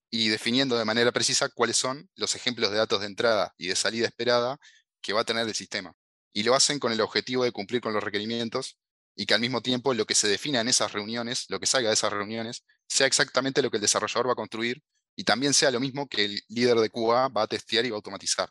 y 0.10 0.30
definiendo 0.30 0.78
de 0.78 0.86
manera 0.86 1.12
precisa 1.12 1.49
cuáles 1.49 1.78
son 1.78 2.10
los 2.15 2.36
ejemplos 2.36 2.71
de 2.71 2.78
datos 2.78 3.01
de 3.01 3.08
entrada 3.08 3.54
y 3.58 3.67
de 3.67 3.75
salida 3.75 4.08
esperada 4.08 4.58
que 5.01 5.13
va 5.13 5.21
a 5.21 5.25
tener 5.25 5.47
el 5.47 5.54
sistema. 5.54 5.93
Y 6.34 6.43
lo 6.43 6.56
hacen 6.56 6.80
con 6.80 6.91
el 6.91 7.01
objetivo 7.01 7.43
de 7.43 7.51
cumplir 7.51 7.82
con 7.82 7.93
los 7.93 8.04
requerimientos 8.04 8.80
y 9.15 9.25
que 9.25 9.34
al 9.34 9.41
mismo 9.41 9.62
tiempo 9.62 9.93
lo 9.93 10.06
que 10.06 10.15
se 10.15 10.28
defina 10.28 10.62
en 10.62 10.67
esas 10.69 10.93
reuniones, 10.93 11.45
lo 11.49 11.60
que 11.60 11.67
salga 11.67 11.89
de 11.89 11.93
esas 11.93 12.12
reuniones, 12.12 12.63
sea 12.88 13.08
exactamente 13.08 13.62
lo 13.62 13.69
que 13.69 13.78
el 13.78 13.82
desarrollador 13.82 14.28
va 14.30 14.34
a 14.34 14.36
construir 14.36 14.82
y 15.15 15.23
también 15.23 15.54
sea 15.54 15.71
lo 15.71 15.80
mismo 15.80 16.08
que 16.08 16.25
el 16.25 16.41
líder 16.47 16.78
de 16.80 16.89
QA 16.89 17.30
va 17.30 17.43
a 17.43 17.47
testear 17.47 17.86
y 17.86 17.89
va 17.89 17.95
a 17.95 17.97
automatizar. 17.97 18.49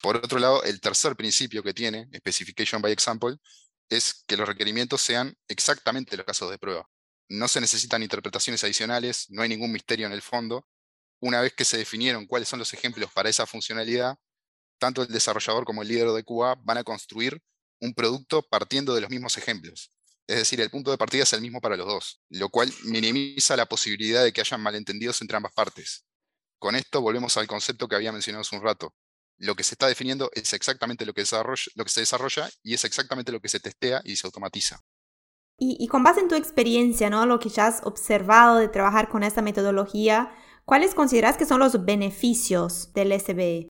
Por 0.00 0.16
otro 0.16 0.38
lado, 0.38 0.62
el 0.64 0.80
tercer 0.80 1.16
principio 1.16 1.62
que 1.62 1.72
tiene, 1.72 2.08
Specification 2.16 2.82
by 2.82 2.92
Example, 2.92 3.36
es 3.88 4.24
que 4.26 4.36
los 4.36 4.46
requerimientos 4.46 5.00
sean 5.00 5.36
exactamente 5.48 6.16
los 6.16 6.26
casos 6.26 6.50
de 6.50 6.58
prueba 6.58 6.88
no 7.28 7.48
se 7.48 7.60
necesitan 7.60 8.02
interpretaciones 8.02 8.62
adicionales, 8.64 9.26
no 9.30 9.42
hay 9.42 9.48
ningún 9.48 9.72
misterio 9.72 10.06
en 10.06 10.12
el 10.12 10.22
fondo. 10.22 10.66
Una 11.20 11.40
vez 11.40 11.54
que 11.54 11.64
se 11.64 11.78
definieron 11.78 12.26
cuáles 12.26 12.48
son 12.48 12.58
los 12.58 12.72
ejemplos 12.74 13.10
para 13.12 13.28
esa 13.28 13.46
funcionalidad, 13.46 14.16
tanto 14.78 15.02
el 15.02 15.08
desarrollador 15.08 15.64
como 15.64 15.82
el 15.82 15.88
líder 15.88 16.10
de 16.10 16.24
QA 16.24 16.56
van 16.62 16.78
a 16.78 16.84
construir 16.84 17.42
un 17.80 17.94
producto 17.94 18.42
partiendo 18.42 18.94
de 18.94 19.00
los 19.00 19.10
mismos 19.10 19.36
ejemplos. 19.38 19.90
Es 20.26 20.36
decir, 20.36 20.60
el 20.60 20.70
punto 20.70 20.90
de 20.90 20.98
partida 20.98 21.22
es 21.24 21.32
el 21.34 21.42
mismo 21.42 21.60
para 21.60 21.76
los 21.76 21.86
dos, 21.86 22.22
lo 22.30 22.48
cual 22.48 22.72
minimiza 22.84 23.56
la 23.56 23.66
posibilidad 23.66 24.24
de 24.24 24.32
que 24.32 24.40
hayan 24.40 24.60
malentendidos 24.60 25.20
entre 25.20 25.36
ambas 25.36 25.52
partes. 25.52 26.06
Con 26.58 26.76
esto 26.76 27.02
volvemos 27.02 27.36
al 27.36 27.46
concepto 27.46 27.88
que 27.88 27.96
había 27.96 28.12
mencionado 28.12 28.40
hace 28.40 28.56
un 28.56 28.62
rato. 28.62 28.94
Lo 29.36 29.54
que 29.54 29.64
se 29.64 29.74
está 29.74 29.86
definiendo 29.86 30.30
es 30.32 30.52
exactamente 30.52 31.04
lo 31.04 31.12
que, 31.12 31.24
lo 31.74 31.84
que 31.84 31.90
se 31.90 32.00
desarrolla 32.00 32.48
y 32.62 32.74
es 32.74 32.84
exactamente 32.84 33.32
lo 33.32 33.40
que 33.40 33.48
se 33.48 33.60
testea 33.60 34.00
y 34.04 34.16
se 34.16 34.26
automatiza. 34.26 34.80
Y, 35.56 35.86
con 35.86 36.02
base 36.02 36.20
en 36.20 36.28
tu 36.28 36.34
experiencia, 36.34 37.10
¿no? 37.10 37.26
Lo 37.26 37.38
que 37.38 37.48
ya 37.48 37.66
has 37.66 37.80
observado 37.84 38.58
de 38.58 38.68
trabajar 38.68 39.08
con 39.08 39.22
esta 39.22 39.40
metodología, 39.40 40.36
¿cuáles 40.64 40.94
consideras 40.94 41.36
que 41.36 41.46
son 41.46 41.60
los 41.60 41.84
beneficios 41.84 42.92
del 42.92 43.18
SBE? 43.18 43.68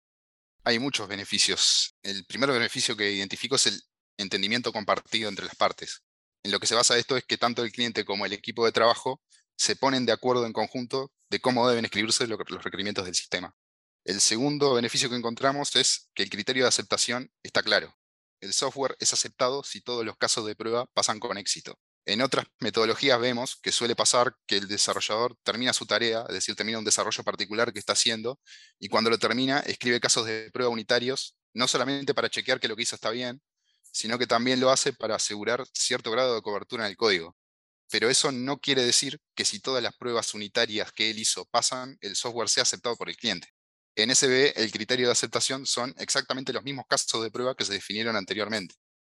Hay 0.65 0.79
muchos 0.79 1.07
beneficios. 1.09 1.95
El 2.03 2.25
primer 2.25 2.51
beneficio 2.51 2.97
que 2.97 3.13
identifico 3.13 3.57
es 3.57 3.67
el 3.67 3.83
entendimiento 4.17 4.73
compartido 4.73 5.29
entre 5.29 5.45
las 5.45 5.57
partes. 5.57 6.03
En 6.43 6.53
lo 6.53 6.59
que 6.59 6.67
se 6.67 6.75
basa 6.75 6.97
esto 6.97 7.19
es 7.19 7.25
que 7.25 7.37
tanto 7.37 7.63
el 7.63 7.71
cliente 7.71 8.07
como 8.07 8.25
el 8.25 8.33
equipo 8.33 8.65
de 8.65 8.73
trabajo 8.73 9.21
se 9.57 9.77
ponen 9.77 10.07
de 10.07 10.13
acuerdo 10.13 10.47
en 10.47 10.55
conjunto 10.55 11.13
de 11.29 11.41
cómo 11.41 11.69
deben 11.69 11.85
escribirse 11.85 12.27
los 12.27 12.65
requerimientos 12.65 13.05
del 13.05 13.15
sistema. 13.15 13.55
El 14.05 14.21
segundo 14.21 14.75
beneficio 14.75 15.11
que 15.11 15.17
encontramos 15.17 15.77
es 15.77 16.11
que 16.15 16.23
el 16.23 16.31
criterio 16.31 16.65
de 16.65 16.69
aceptación 16.69 17.31
está 17.43 17.63
claro 17.63 17.95
el 18.45 18.53
software 18.53 18.97
es 19.01 19.13
aceptado 19.13 19.63
si 19.65 19.81
todos 19.81 20.05
los 20.05 20.17
casos 20.17 20.47
de 20.47 20.55
prueba 20.55 20.87
pasan 20.93 21.19
con 21.19 21.39
éxito. 21.39 21.79
En 22.07 22.21
otras 22.21 22.45
metodologías 22.61 23.19
vemos 23.19 23.57
que 23.63 23.73
suele 23.73 23.97
pasar 23.97 24.37
que 24.47 24.59
el 24.59 24.69
desarrollador 24.69 25.39
termina 25.43 25.73
su 25.73 25.87
tarea, 25.87 26.27
es 26.29 26.35
decir, 26.35 26.55
termina 26.55 26.79
un 26.79 26.85
desarrollo 26.85 27.25
particular 27.25 27.73
que 27.73 27.79
está 27.79 27.95
haciendo, 27.95 28.39
y 28.79 28.89
cuando 28.89 29.09
lo 29.09 29.19
termina, 29.19 29.61
escribe 29.61 30.01
casos 30.01 30.27
de 30.27 30.51
prueba 30.53 30.71
unitarios, 30.71 31.39
no 31.55 31.67
solamente 31.67 32.13
para 32.13 32.29
chequear 32.29 32.61
que 32.61 32.69
lo 32.69 32.77
que 32.77 32.83
hizo 32.83 32.97
está 32.97 33.11
bien, 33.11 33.41
sino 33.91 34.19
que 34.19 34.27
también 34.27 34.61
lo 34.61 34.71
hace 34.71 34.93
para 34.93 35.15
asegurar 35.15 35.65
cierto 35.73 36.11
grado 36.11 36.35
de 36.35 36.43
cobertura 36.43 36.85
en 36.85 36.91
el 36.91 36.97
código. 36.99 37.35
Pero 37.91 38.11
eso 38.11 38.33
no 38.33 38.59
quiere 38.59 38.85
decir 38.85 39.21
que 39.35 39.47
si 39.47 39.61
todas 39.61 39.83
las 39.83 39.97
pruebas 39.97 40.35
unitarias 40.35 40.93
que 40.93 41.09
él 41.11 41.19
hizo 41.19 41.47
pasan, 41.47 41.97
el 42.03 42.17
software 42.17 42.51
sea 42.51 42.65
aceptado 42.65 42.97
por 42.97 43.09
el 43.09 43.17
cliente. 43.17 43.54
En 43.97 44.15
SBE 44.15 44.55
el 44.57 44.71
criterio 44.73 45.07
de 45.07 45.13
aceptación 45.13 45.67
son 45.67 45.95
exactamente 45.99 46.53
los 46.53 46.65
mismos 46.65 46.87
casos 46.89 47.23
de 47.23 47.31
prueba 47.31 47.55
que 47.55 47.65
se 47.65 47.73
definieron 47.73 48.17
anteriormente 48.17 48.75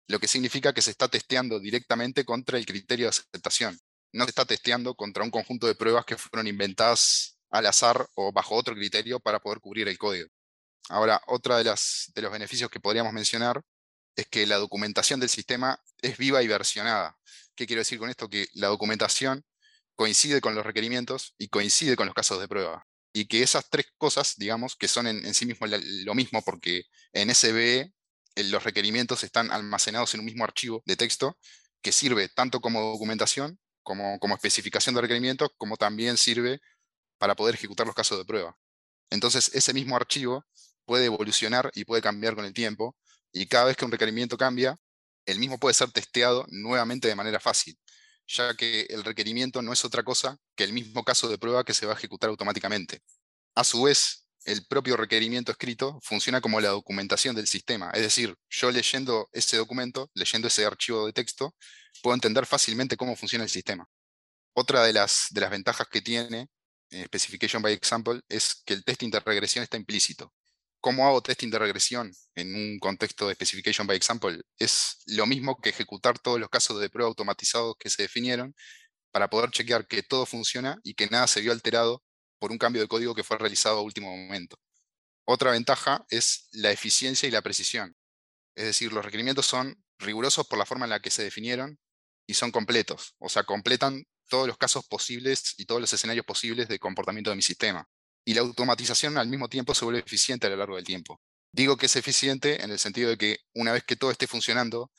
lo 0.10 0.20
que 0.20 0.28
significa 0.28 0.74
que 0.74 0.82
se 0.82 0.90
está 0.90 1.08
testeando 1.08 1.60
directamente 1.60 2.26
contra 2.26 2.58
el 2.58 2.66
criterio 2.66 3.06
de 3.06 3.10
aceptación. 3.10 3.80
No 4.12 4.24
se 4.26 4.32
está 4.32 4.44
testeando 4.44 4.96
contra 4.96 5.24
un 5.24 5.30
conjunto 5.30 5.68
de 5.68 5.76
pruebas 5.76 6.04
que 6.04 6.18
fueron 6.18 6.48
inventadas 6.48 7.38
al 7.52 7.68
azar 7.68 8.08
o 8.16 8.32
bajo 8.32 8.56
otro 8.56 8.74
criterio 8.74 9.20
para 9.20 9.40
poder 9.40 9.60
cubrir 9.60 9.88
el 9.88 10.00
código. 10.00 10.28
Ahora, 10.90 11.22
otra 11.28 11.60
de, 11.60 11.66
las, 11.66 12.12
de 12.16 12.24
los 12.24 12.32
beneficios 12.32 12.72
que 12.72 12.80
podríamos 12.80 13.14
mencionar 13.14 13.62
es 14.16 14.26
que 14.26 14.48
la 14.48 14.58
documentación 14.58 15.20
del 15.20 15.30
sistema 15.30 15.80
es 16.02 16.18
viva 16.18 16.42
y 16.42 16.48
versionada. 16.48 17.16
¿Qué 17.56 17.68
quiero 17.68 17.82
decir 17.82 18.00
con 18.00 18.10
esto? 18.10 18.28
Que 18.30 18.48
la 18.56 18.68
documentación 18.68 19.46
coincide 19.96 20.42
con 20.42 20.56
los 20.56 20.66
requerimientos 20.66 21.36
y 21.38 21.50
coincide 21.50 21.96
con 21.96 22.08
los 22.08 22.16
casos 22.16 22.40
de 22.42 22.48
prueba. 22.48 22.89
Y 23.14 23.26
que 23.28 23.42
esas 23.42 23.70
tres 23.70 23.88
cosas, 23.98 24.36
digamos, 24.38 24.76
que 24.76 24.88
son 24.88 25.08
en, 25.08 25.34
sí 25.34 25.46
mismo 25.46 25.68
lo 25.68 26.16
mismo, 26.16 26.44
porque 26.44 26.84
en 27.14 27.34
SBE 27.34 27.92
los 28.36 28.64
requerimientos 28.64 29.24
están 29.24 29.52
almacenados 29.52 30.14
en 30.14 30.22
un 30.22 30.26
mismo 30.28 30.44
archivo 30.44 30.84
de 30.86 30.96
texto 30.96 31.38
que 31.82 31.92
sirve 31.92 32.30
tanto 32.30 32.62
como 32.62 32.82
documentación, 32.82 33.60
como, 33.84 34.20
como 34.20 34.36
especificación 34.36 34.96
de 34.96 35.02
requerimientos, 35.02 35.50
como 35.58 35.78
también 35.78 36.18
sirve 36.18 36.60
para 37.18 37.36
poder 37.36 37.56
ejecutar 37.56 37.88
los 37.88 37.96
casos 37.96 38.18
de 38.18 38.26
prueba. 38.26 38.56
Entonces, 39.10 39.52
ese 39.54 39.74
mismo 39.74 39.96
archivo 39.96 40.46
puede 40.86 41.06
evolucionar 41.06 41.72
y 41.74 41.86
puede 41.86 42.02
cambiar 42.02 42.36
con 42.36 42.46
el 42.46 42.54
tiempo, 42.54 42.96
y 43.32 43.48
cada 43.48 43.66
vez 43.66 43.78
que 43.78 43.86
un 43.86 43.92
requerimiento 43.92 44.38
cambia, 44.38 44.78
el 45.26 45.40
mismo 45.40 45.60
puede 45.60 45.74
ser 45.74 45.92
testeado 45.92 46.46
nuevamente 46.50 47.08
de 47.08 47.16
manera 47.16 47.40
fácil, 47.40 47.78
ya 48.30 48.54
que 48.54 48.82
el 48.90 49.04
requerimiento 49.04 49.62
no 49.62 49.74
es 49.74 49.84
otra 49.84 50.04
cosa 50.04 50.38
que 50.56 50.64
el 50.64 50.72
mismo 50.72 51.04
caso 51.04 51.28
de 51.28 51.38
prueba 51.38 51.64
que 51.64 51.74
se 51.74 51.86
va 51.86 51.94
a 51.94 51.98
ejecutar 51.98 52.30
automáticamente. 52.30 53.02
A 53.56 53.64
su 53.64 53.84
vez, 53.84 54.28
el 54.46 54.66
propio 54.68 54.96
requerimiento 54.96 55.52
escrito 55.52 56.00
funciona 56.04 56.40
como 56.40 56.62
la 56.62 56.70
documentación 56.70 57.36
del 57.36 57.48
sistema. 57.48 57.92
Es 57.94 58.04
decir, 58.04 58.36
yo 58.50 58.72
leyendo 58.72 59.30
ese 59.34 59.58
documento, 59.58 60.10
leyendo 60.14 60.48
ese 60.48 60.66
archivo 60.66 61.06
de 61.08 61.14
texto, 61.14 61.56
puedo 62.04 62.14
entender 62.16 62.46
fácilmente 62.46 62.98
cómo 62.98 63.16
funciona 63.16 63.44
el 63.44 63.50
sistema. 63.50 63.88
Otra 64.54 64.84
de 64.84 64.94
las, 64.94 65.28
de 65.32 65.42
las 65.42 65.50
ventajas 65.50 65.88
que 65.88 66.02
tiene 66.02 66.48
eh, 66.92 67.06
Specification 67.06 67.62
by 67.62 67.74
Example 67.74 68.22
es 68.30 68.62
que 68.66 68.76
el 68.76 68.84
testing 68.84 69.10
de 69.10 69.20
regresión 69.20 69.64
está 69.64 69.78
implícito. 69.78 70.34
¿Cómo 70.82 71.06
hago 71.06 71.22
testing 71.22 71.50
de 71.50 71.60
regresión 71.60 72.14
en 72.36 72.56
un 72.56 72.80
contexto 72.80 73.28
de 73.28 73.36
Specification 73.36 73.86
by 73.86 73.98
Example? 73.98 74.42
Es 74.58 75.00
lo 75.08 75.26
mismo 75.26 75.60
que 75.60 75.70
ejecutar 75.70 76.20
todos 76.20 76.40
los 76.40 76.50
casos 76.50 76.80
de 76.80 76.90
prueba 76.90 77.10
automatizados 77.10 77.76
que 77.78 77.90
se 77.90 78.04
definieron 78.04 78.56
para 79.12 79.30
poder 79.30 79.52
chequear 79.52 79.88
que 79.88 80.04
todo 80.04 80.26
funciona 80.26 80.80
y 80.84 80.94
que 80.94 81.08
nada 81.08 81.28
se 81.28 81.42
vio 81.42 81.52
alterado 81.52 82.04
por 82.40 82.52
un 82.52 82.58
cambio 82.58 82.82
de 82.82 82.88
código 82.88 83.14
que 83.14 83.24
fue 83.24 83.38
realizado 83.38 83.80
a 83.80 83.82
último 83.82 84.16
momento. 84.16 84.58
Otra 85.26 85.52
ventaja 85.52 86.06
es 86.10 86.48
la 86.54 86.72
eficiencia 86.72 87.28
y 87.28 87.32
la 87.32 87.42
precisión. 87.42 87.96
Es 88.56 88.66
decir, 88.66 88.94
los 88.94 89.04
requerimientos 89.04 89.46
son 89.46 89.84
rigurosos 89.98 90.48
por 90.48 90.58
la 90.58 90.66
forma 90.66 90.86
en 90.86 90.92
la 90.92 91.02
que 91.02 91.12
se 91.12 91.24
definieron 91.24 91.78
y 92.26 92.36
son 92.36 92.52
completos. 92.52 93.16
O 93.20 93.28
sea, 93.28 93.44
completan 93.44 94.06
todos 94.30 94.48
los 94.48 94.58
casos 94.58 94.86
posibles 94.88 95.56
y 95.58 95.66
todos 95.66 95.82
los 95.82 95.92
escenarios 95.92 96.26
posibles 96.26 96.70
de 96.70 96.80
comportamiento 96.80 97.32
de 97.32 97.36
mi 97.36 97.42
sistema. 97.42 97.88
Y 98.26 98.34
la 98.34 98.42
automatización 98.42 99.18
al 99.18 99.28
mismo 99.28 99.50
tiempo 99.50 99.74
se 99.74 99.86
vuelve 99.86 100.02
eficiente 100.02 100.48
a 100.48 100.50
lo 100.50 100.58
largo 100.58 100.76
del 100.76 100.86
tiempo. 100.86 101.20
Digo 101.52 101.78
que 101.78 101.88
es 101.88 101.96
eficiente 101.96 102.64
en 102.64 102.72
el 102.72 102.80
sentido 102.80 103.10
de 103.10 103.18
que 103.18 103.38
una 103.56 103.72
vez 103.72 103.84
que 103.84 103.96
todo 103.96 104.12
esté 104.12 104.28
funcionando, 104.28 104.92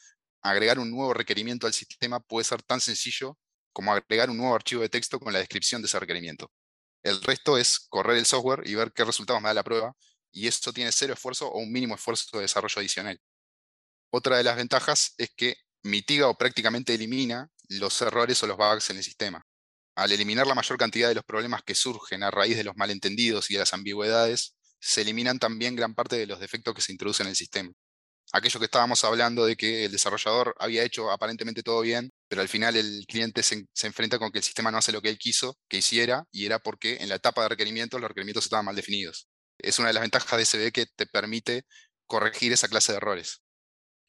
agregar 0.42 0.78
un 0.78 0.90
nuevo 0.90 1.14
requerimiento 1.14 1.66
al 1.66 1.72
sistema 1.72 2.20
puede 2.20 2.44
ser 2.44 2.62
tan 2.62 2.80
sencillo 2.80 3.38
como 3.72 3.92
agregar 3.92 4.30
un 4.30 4.36
nuevo 4.36 4.54
archivo 4.54 4.82
de 4.82 4.88
texto 4.88 5.20
con 5.20 5.32
la 5.32 5.38
descripción 5.38 5.80
de 5.80 5.86
ese 5.86 6.00
requerimiento. 6.00 6.50
El 7.02 7.22
resto 7.22 7.56
es 7.56 7.86
correr 7.88 8.18
el 8.18 8.26
software 8.26 8.62
y 8.66 8.74
ver 8.74 8.92
qué 8.92 9.04
resultados 9.04 9.40
me 9.40 9.48
da 9.48 9.54
la 9.54 9.62
prueba, 9.62 9.94
y 10.32 10.48
esto 10.48 10.72
tiene 10.72 10.92
cero 10.92 11.14
esfuerzo 11.14 11.48
o 11.48 11.58
un 11.58 11.72
mínimo 11.72 11.94
esfuerzo 11.94 12.36
de 12.36 12.42
desarrollo 12.42 12.78
adicional. 12.78 13.20
Otra 14.12 14.36
de 14.36 14.44
las 14.44 14.56
ventajas 14.56 15.14
es 15.18 15.30
que 15.36 15.56
mitiga 15.82 16.28
o 16.28 16.36
prácticamente 16.36 16.94
elimina 16.94 17.48
los 17.68 18.00
errores 18.02 18.42
o 18.42 18.46
los 18.46 18.56
bugs 18.56 18.90
en 18.90 18.98
el 18.98 19.04
sistema. 19.04 19.46
Al 20.00 20.12
eliminar 20.12 20.46
la 20.46 20.54
mayor 20.54 20.78
cantidad 20.78 21.08
de 21.08 21.14
los 21.14 21.24
problemas 21.24 21.62
que 21.62 21.74
surgen 21.74 22.22
a 22.22 22.30
raíz 22.30 22.56
de 22.56 22.64
los 22.64 22.76
malentendidos 22.76 23.50
y 23.50 23.54
de 23.54 23.60
las 23.60 23.74
ambigüedades, 23.74 24.54
se 24.80 25.02
eliminan 25.02 25.38
también 25.38 25.76
gran 25.76 25.94
parte 25.94 26.16
de 26.16 26.26
los 26.26 26.40
defectos 26.40 26.74
que 26.74 26.82
se 26.82 26.92
introducen 26.92 27.26
en 27.26 27.30
el 27.30 27.36
sistema 27.36 27.72
aquello 28.32 28.60
que 28.60 28.66
estábamos 28.66 29.04
hablando 29.04 29.44
de 29.44 29.56
que 29.56 29.84
el 29.84 29.92
desarrollador 29.92 30.54
había 30.58 30.84
hecho 30.84 31.10
aparentemente 31.10 31.62
todo 31.62 31.80
bien, 31.80 32.12
pero 32.28 32.42
al 32.42 32.48
final 32.48 32.76
el 32.76 33.04
cliente 33.08 33.42
se, 33.42 33.66
enfrenta 33.82 34.18
con 34.18 34.30
que 34.30 34.38
el 34.38 34.44
sistema 34.44 34.70
no 34.70 34.78
hace 34.78 34.92
lo 34.92 35.02
que 35.02 35.08
él 35.08 35.18
quiso 35.18 35.58
que 35.68 35.78
hiciera 35.78 36.24
y 36.30 36.46
era 36.46 36.58
porque 36.58 36.98
en 37.00 37.08
la 37.08 37.16
etapa 37.16 37.42
de 37.42 37.48
requerimientos 37.50 38.00
los 38.00 38.08
requerimientos 38.08 38.44
estaban 38.44 38.64
mal 38.64 38.76
definidos. 38.76 39.28
Es 39.58 39.78
una 39.78 39.88
de 39.88 39.94
las 39.94 40.02
ventajas 40.02 40.38
de 40.38 40.44
SB 40.44 40.72
que 40.72 40.86
te 40.86 41.06
permite 41.06 41.64
corregir 42.06 42.52
esa 42.52 42.68
clase 42.68 42.92
de 42.92 42.98
errores. 42.98 43.42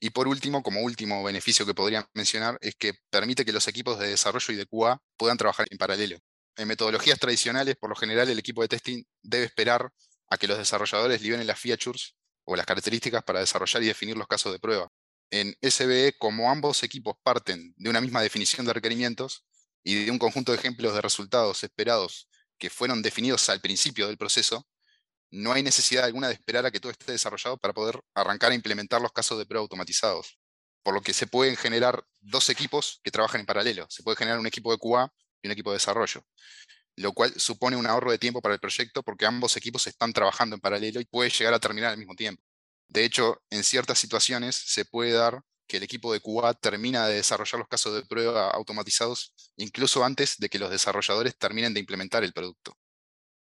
Y 0.04 0.10
por 0.10 0.28
último, 0.28 0.64
como 0.64 0.82
último 0.82 1.24
beneficio 1.24 1.64
que 1.64 1.76
podría 1.76 2.10
mencionar, 2.16 2.58
es 2.62 2.74
que 2.76 2.96
permite 3.12 3.46
que 3.46 3.54
los 3.54 3.68
equipos 3.68 4.00
de 4.00 4.08
desarrollo 4.08 4.52
y 4.52 4.58
de 4.58 4.66
QA 4.66 5.00
puedan 5.16 5.38
trabajar 5.38 5.68
en 5.70 5.78
paralelo. 5.78 6.18
En 6.58 6.68
metodologías 6.68 7.20
tradicionales, 7.20 7.76
por 7.76 7.92
lo 7.92 7.96
general, 7.96 8.28
el 8.28 8.40
equipo 8.40 8.64
de 8.64 8.68
testing 8.68 9.04
debe 9.22 9.46
esperar 9.46 9.92
a 10.28 10.38
que 10.38 10.48
los 10.48 10.58
desarrolladores 10.58 11.22
liberen 11.22 11.46
las 11.46 11.60
features 11.60 12.16
o 12.46 12.56
las 12.56 12.66
características 12.66 13.24
para 13.24 13.42
desarrollar 13.42 13.84
y 13.84 13.88
definir 13.88 14.18
los 14.18 14.28
casos 14.28 14.52
de 14.52 14.58
prueba. 14.58 14.90
En 15.30 15.56
SBE, 15.62 16.16
como 16.18 16.50
ambos 16.50 16.82
equipos 16.82 17.16
parten 17.22 17.72
de 17.78 17.90
una 17.92 18.02
misma 18.02 18.24
definición 18.24 18.66
de 18.66 18.74
requerimientos 18.74 19.46
y 19.84 20.06
de 20.06 20.10
un 20.10 20.18
conjunto 20.18 20.52
de 20.52 20.58
ejemplos 20.58 20.96
de 20.96 21.02
resultados 21.02 21.64
esperados 21.64 22.28
que 22.58 22.72
fueron 22.72 23.04
definidos 23.04 23.48
al 23.50 23.62
principio 23.62 24.08
del 24.08 24.18
proceso, 24.18 24.68
no 25.32 25.54
hay 25.54 25.64
necesidad 25.64 26.06
alguna 26.06 26.28
de 26.28 26.34
esperar 26.34 26.66
a 26.66 26.72
que 26.72 26.80
todo 26.80 26.92
esté 26.92 27.12
desarrollado 27.12 27.58
para 27.58 27.74
poder 27.74 28.00
arrancar 28.14 28.52
a 28.52 28.56
implementar 28.56 29.02
los 29.02 29.12
casos 29.12 29.38
de 29.38 29.46
prueba 29.46 29.64
automatizados. 29.64 30.38
Por 30.84 30.94
lo 30.94 31.02
que 31.02 31.14
se 31.14 31.28
pueden 31.28 31.56
generar 31.56 32.04
dos 32.20 32.50
equipos 32.50 33.00
que 33.04 33.12
trabajan 33.12 33.42
en 33.42 33.46
paralelo. 33.46 33.86
Se 33.90 34.04
puede 34.04 34.18
generar 34.18 34.40
un 34.40 34.48
equipo 34.48 34.72
de 34.72 34.80
QA 34.80 35.12
y 35.42 35.48
un 35.48 35.52
equipo 35.52 35.72
de 35.72 35.76
desarrollo 35.76 36.24
lo 36.98 37.14
cual 37.14 37.34
supone 37.38 37.76
un 37.78 37.88
ahorro 37.88 38.12
de 38.12 38.18
tiempo 38.18 38.42
para 38.42 38.54
el 38.54 38.60
proyecto 38.60 39.04
porque 39.04 39.26
ambos 39.26 39.58
equipos 39.58 39.88
están 39.88 40.14
trabajando 40.14 40.56
en 40.56 40.62
paralelo 40.62 41.00
y 41.00 41.06
puede 41.06 41.30
llegar 41.30 41.54
a 41.54 41.60
terminar 41.60 41.92
al 41.92 41.98
mismo 41.98 42.16
tiempo. 42.16 42.44
De 42.88 43.06
hecho, 43.06 43.42
en 43.50 43.64
ciertas 43.64 44.00
situaciones 44.00 44.56
se 44.56 44.86
puede 44.86 45.12
dar 45.12 45.42
que 45.68 45.78
el 45.78 45.84
equipo 45.84 46.12
de 46.12 46.20
QA 46.20 46.54
termina 46.54 47.08
de 47.08 47.16
desarrollar 47.16 47.60
los 47.60 47.68
casos 47.70 47.96
de 47.96 48.06
prueba 48.06 48.52
automatizados 48.52 49.34
incluso 49.56 50.04
antes 50.04 50.38
de 50.38 50.50
que 50.50 50.60
los 50.60 50.70
desarrolladores 50.70 51.38
terminen 51.38 51.74
de 51.74 51.80
implementar 51.80 52.24
el 52.24 52.34
producto. 52.34 52.78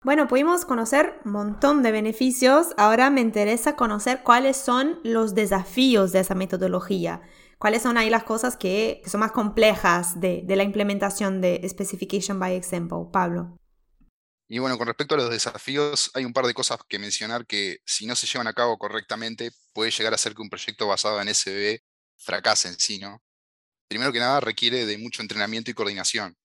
Bueno, 0.03 0.27
pudimos 0.27 0.65
conocer 0.65 1.19
un 1.25 1.33
montón 1.33 1.83
de 1.83 1.91
beneficios. 1.91 2.69
Ahora 2.77 3.11
me 3.11 3.21
interesa 3.21 3.75
conocer 3.75 4.23
cuáles 4.23 4.57
son 4.57 4.99
los 5.03 5.35
desafíos 5.35 6.11
de 6.11 6.21
esa 6.21 6.33
metodología. 6.33 7.21
¿Cuáles 7.59 7.83
son 7.83 7.99
ahí 7.99 8.09
las 8.09 8.23
cosas 8.23 8.57
que, 8.57 9.03
son 9.05 9.19
más 9.19 9.31
complejas 9.31 10.19
de, 10.19 10.43
la 10.47 10.63
implementación 10.63 11.39
de 11.39 11.61
Specification 11.69 12.39
by 12.39 12.55
Example, 12.55 13.11
Pablo? 13.13 13.55
Y 14.49 14.57
bueno, 14.57 14.75
con 14.79 14.87
respecto 14.87 15.13
a 15.13 15.19
los 15.19 15.29
desafíos, 15.29 16.09
hay 16.15 16.25
un 16.25 16.33
par 16.33 16.47
de 16.47 16.55
cosas 16.55 16.79
que 16.89 16.97
mencionar 16.97 17.45
que 17.45 17.77
si 17.85 18.07
no 18.07 18.15
se 18.15 18.25
llevan 18.25 18.47
a 18.47 18.53
cabo 18.53 18.79
correctamente, 18.79 19.51
puede 19.71 19.91
llegar 19.91 20.15
a 20.15 20.17
ser 20.17 20.33
que 20.33 20.41
un 20.41 20.49
proyecto 20.49 20.87
basado 20.87 21.21
en 21.21 21.31
SB 21.31 21.83
fracase 22.17 22.69
en 22.69 22.79
sí, 22.79 22.97
¿no? 22.97 23.21
Primero 23.87 24.11
que 24.11 24.19
nada, 24.19 24.39
requiere 24.39 24.87
de 24.87 24.97
mucho 24.97 25.21
entrenamiento 25.21 25.69
y 25.69 25.75
coordinación. 25.75 26.35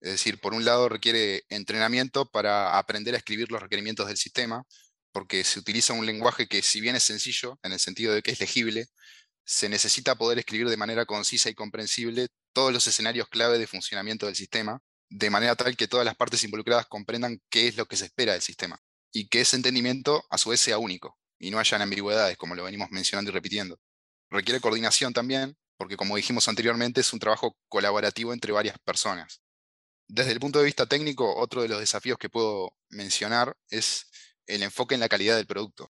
Es 0.00 0.12
decir, 0.12 0.40
por 0.40 0.54
un 0.54 0.64
lado 0.64 0.88
requiere 0.88 1.44
entrenamiento 1.48 2.26
para 2.26 2.78
aprender 2.78 3.14
a 3.14 3.18
escribir 3.18 3.50
los 3.50 3.60
requerimientos 3.60 4.08
del 4.08 4.16
sistema, 4.16 4.64
porque 5.12 5.44
se 5.44 5.58
utiliza 5.58 5.92
un 5.92 6.06
lenguaje 6.06 6.46
que 6.46 6.62
si 6.62 6.80
bien 6.80 6.96
es 6.96 7.02
sencillo, 7.02 7.58
en 7.62 7.72
el 7.72 7.80
sentido 7.80 8.14
de 8.14 8.22
que 8.22 8.30
es 8.30 8.40
legible, 8.40 8.86
se 9.44 9.68
necesita 9.68 10.14
poder 10.14 10.38
escribir 10.38 10.68
de 10.68 10.76
manera 10.76 11.06
concisa 11.06 11.50
y 11.50 11.54
comprensible 11.54 12.28
todos 12.52 12.72
los 12.72 12.86
escenarios 12.86 13.28
clave 13.28 13.58
de 13.58 13.66
funcionamiento 13.66 14.26
del 14.26 14.36
sistema, 14.36 14.80
de 15.08 15.30
manera 15.30 15.56
tal 15.56 15.76
que 15.76 15.88
todas 15.88 16.06
las 16.06 16.16
partes 16.16 16.44
involucradas 16.44 16.86
comprendan 16.86 17.40
qué 17.50 17.68
es 17.68 17.76
lo 17.76 17.86
que 17.86 17.96
se 17.96 18.06
espera 18.06 18.32
del 18.32 18.42
sistema, 18.42 18.78
y 19.12 19.28
que 19.28 19.40
ese 19.40 19.56
entendimiento 19.56 20.24
a 20.30 20.38
su 20.38 20.50
vez 20.50 20.60
sea 20.60 20.78
único, 20.78 21.18
y 21.38 21.50
no 21.50 21.58
hayan 21.58 21.82
ambigüedades, 21.82 22.36
como 22.36 22.54
lo 22.54 22.64
venimos 22.64 22.90
mencionando 22.90 23.30
y 23.30 23.34
repitiendo. 23.34 23.78
Requiere 24.30 24.60
coordinación 24.60 25.12
también, 25.12 25.56
porque 25.76 25.96
como 25.96 26.16
dijimos 26.16 26.46
anteriormente, 26.46 27.00
es 27.00 27.12
un 27.12 27.18
trabajo 27.18 27.56
colaborativo 27.68 28.32
entre 28.32 28.52
varias 28.52 28.78
personas. 28.78 29.42
Desde 30.12 30.32
el 30.32 30.40
punto 30.40 30.58
de 30.58 30.64
vista 30.64 30.86
técnico, 30.86 31.36
otro 31.36 31.62
de 31.62 31.68
los 31.68 31.80
desafíos 31.80 32.18
que 32.18 32.28
puedo 32.28 32.74
mencionar 32.90 33.56
es 33.70 34.06
el 34.46 34.62
enfoque 34.62 34.94
en 34.94 35.00
la 35.00 35.08
calidad 35.08 35.36
del 35.36 35.46
producto 35.46 35.90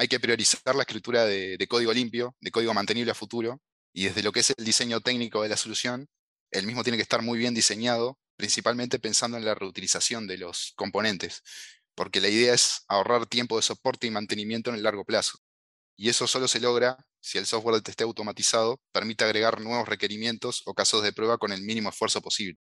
hay 0.00 0.08
que 0.08 0.18
priorizar 0.18 0.74
la 0.74 0.84
escritura 0.84 1.26
de, 1.26 1.66
código 1.68 1.92
limpio, 1.92 2.34
de 2.40 2.50
código 2.50 2.72
mantenible 2.72 3.10
a 3.10 3.14
futuro, 3.14 3.60
y 3.92 4.04
desde 4.04 4.22
lo 4.22 4.32
que 4.32 4.40
es 4.40 4.54
el 4.56 4.64
diseño 4.64 5.02
técnico 5.02 5.42
de 5.42 5.50
la 5.50 5.58
solución, 5.58 6.08
el 6.50 6.66
mismo 6.66 6.82
tiene 6.82 6.96
que 6.96 7.02
estar 7.02 7.20
muy 7.20 7.38
bien 7.38 7.52
diseñado, 7.52 8.18
principalmente 8.36 8.98
pensando 8.98 9.36
en 9.36 9.44
la 9.44 9.54
reutilización 9.54 10.26
de 10.26 10.38
los 10.38 10.72
componentes, 10.74 11.42
porque 11.94 12.22
la 12.22 12.28
idea 12.28 12.54
es 12.54 12.84
ahorrar 12.88 13.26
tiempo 13.26 13.56
de 13.56 13.62
soporte 13.62 14.06
y 14.06 14.10
mantenimiento 14.10 14.70
en 14.70 14.76
el 14.76 14.84
largo 14.84 15.04
plazo. 15.04 15.36
Y 15.98 16.08
eso 16.08 16.26
solo 16.26 16.48
se 16.48 16.60
logra 16.60 16.96
si 17.20 17.36
el 17.36 17.44
software 17.44 17.74
de 17.76 17.82
testeo 17.82 18.06
automatizado 18.06 18.80
permite 18.92 19.24
agregar 19.24 19.60
nuevos 19.60 19.86
requerimientos 19.86 20.62
o 20.64 20.72
casos 20.72 21.02
de 21.02 21.12
prueba 21.12 21.36
con 21.36 21.52
el 21.52 21.60
mínimo 21.60 21.90
esfuerzo 21.90 22.22
posible. 22.22 22.58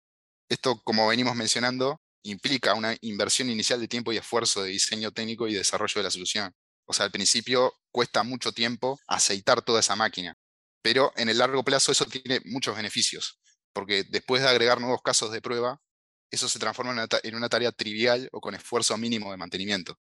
Esto, 0.52 0.82
como 0.84 1.08
venimos 1.08 1.34
mencionando, 1.34 2.02
implica 2.24 2.74
una 2.74 2.94
inversión 3.00 3.48
inicial 3.48 3.80
de 3.80 3.88
tiempo 3.88 4.12
y 4.12 4.18
esfuerzo 4.18 4.62
de 4.62 4.68
diseño 4.68 5.10
técnico 5.10 5.48
y 5.48 5.54
desarrollo 5.54 5.94
de 5.96 6.02
la 6.02 6.10
solución. 6.10 6.52
O 6.86 6.92
sea, 6.92 7.06
al 7.06 7.10
principio 7.10 7.72
cuesta 7.90 8.22
mucho 8.22 8.52
tiempo 8.52 9.00
aceitar 9.06 9.62
toda 9.62 9.80
esa 9.80 9.96
máquina, 9.96 10.36
pero 10.82 11.10
en 11.16 11.30
el 11.30 11.38
largo 11.38 11.64
plazo 11.64 11.90
eso 11.90 12.04
tiene 12.04 12.42
muchos 12.44 12.76
beneficios, 12.76 13.40
porque 13.72 14.04
después 14.04 14.42
de 14.42 14.50
agregar 14.50 14.78
nuevos 14.78 15.00
casos 15.00 15.32
de 15.32 15.40
prueba, 15.40 15.80
eso 16.30 16.50
se 16.50 16.58
transforma 16.58 17.06
en 17.22 17.34
una, 17.34 17.48
tarea 17.48 17.72
trivial 17.72 18.28
o 18.30 18.42
con 18.42 18.54
esfuerzo 18.54 18.98
mínimo 18.98 19.30
de 19.30 19.38
mantenimiento. 19.38 19.98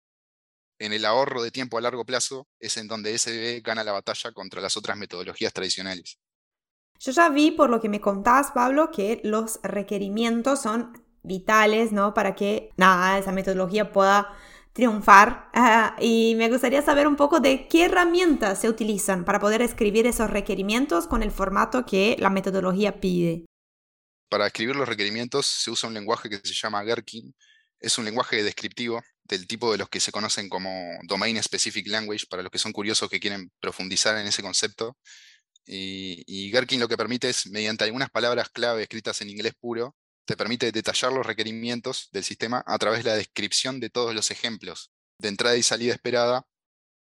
En 0.78 0.94
el 0.94 1.06
ahorro 1.06 1.42
de 1.42 1.50
tiempo 1.50 1.80
a 1.80 1.82
largo 1.82 2.06
plazo 2.06 2.48
es 2.60 2.78
en 2.78 2.88
donde 2.88 3.18
SB 3.18 3.64
gana 3.64 3.84
la 3.84 3.94
batalla 3.94 4.32
contra 4.32 4.62
las 4.62 4.78
otras 4.78 4.96
metodologías 4.96 5.54
tradicionales. 5.54 6.20
Yo 7.00 7.12
ya 7.12 7.30
vi 7.30 7.52
por 7.52 7.70
lo 7.70 7.82
que 7.82 7.90
me 7.90 8.02
contás, 8.02 8.52
Pablo, 8.52 8.92
que 8.92 9.22
los 9.24 9.60
requerimientos 9.64 10.62
son 10.62 11.04
vitales, 11.24 11.92
¿no? 11.92 12.14
Para 12.14 12.36
que, 12.36 12.70
nada, 12.78 13.18
esa 13.18 13.32
metodología 13.32 13.92
pueda 13.92 14.34
triunfar. 14.74 15.50
Ah, 15.54 15.96
y 16.00 16.36
me 16.36 16.50
gustaría 16.50 16.82
saber 16.82 17.08
un 17.08 17.16
poco 17.16 17.40
de 17.40 17.68
qué 17.68 17.86
herramientas 17.86 18.62
se 18.62 18.70
utilizan 18.70 19.26
para 19.26 19.40
poder 19.40 19.62
escribir 19.62 20.08
esos 20.08 20.30
requerimientos 20.30 21.08
con 21.08 21.24
el 21.24 21.32
formato 21.32 21.86
que 21.86 22.16
la 22.20 22.30
metodología 22.30 23.00
pide. 23.00 23.46
Para 24.30 24.48
escribir 24.48 24.76
los 24.76 24.88
requerimientos 24.88 25.46
se 25.46 25.72
usa 25.72 25.88
un 25.88 25.94
lenguaje 25.94 26.30
que 26.30 26.38
se 26.38 26.54
llama 26.54 26.84
Gherkin. 26.84 27.34
Es 27.80 27.98
un 27.98 28.06
lenguaje 28.06 28.42
descriptivo 28.44 29.02
del 29.24 29.48
tipo 29.48 29.72
de 29.72 29.78
los 29.78 29.90
que 29.90 30.00
se 30.00 30.12
conocen 30.12 30.50
como 30.50 30.70
Domain 31.04 31.42
Specific 31.42 31.88
Language, 31.88 32.26
para 32.30 32.44
los 32.44 32.52
que 32.52 32.60
son 32.60 32.72
curiosos 32.72 33.10
que 33.10 33.20
quieren 33.20 33.52
profundizar 33.60 34.18
en 34.18 34.28
ese 34.28 34.42
concepto. 34.42 34.98
Y, 35.66 36.24
y 36.28 36.52
Gherkin 36.52 36.80
lo 36.80 36.88
que 36.88 36.98
permite 36.98 37.30
es, 37.30 37.48
mediante 37.48 37.84
algunas 37.84 38.10
palabras 38.10 38.50
clave 38.50 38.84
escritas 38.84 39.22
en 39.22 39.30
inglés 39.30 39.54
puro, 39.60 39.96
te 40.26 40.36
permite 40.36 40.72
detallar 40.72 41.14
los 41.14 41.26
requerimientos 41.26 42.10
del 42.12 42.24
sistema 42.24 42.64
a 42.66 42.78
través 42.78 43.04
de 43.04 43.12
la 43.12 43.16
descripción 43.16 43.80
de 43.80 43.90
todos 43.90 44.14
los 44.14 44.32
ejemplos 44.32 44.92
de 45.18 45.30
entrada 45.30 45.56
y 45.56 45.64
salida 45.64 45.94
esperada, 45.94 46.46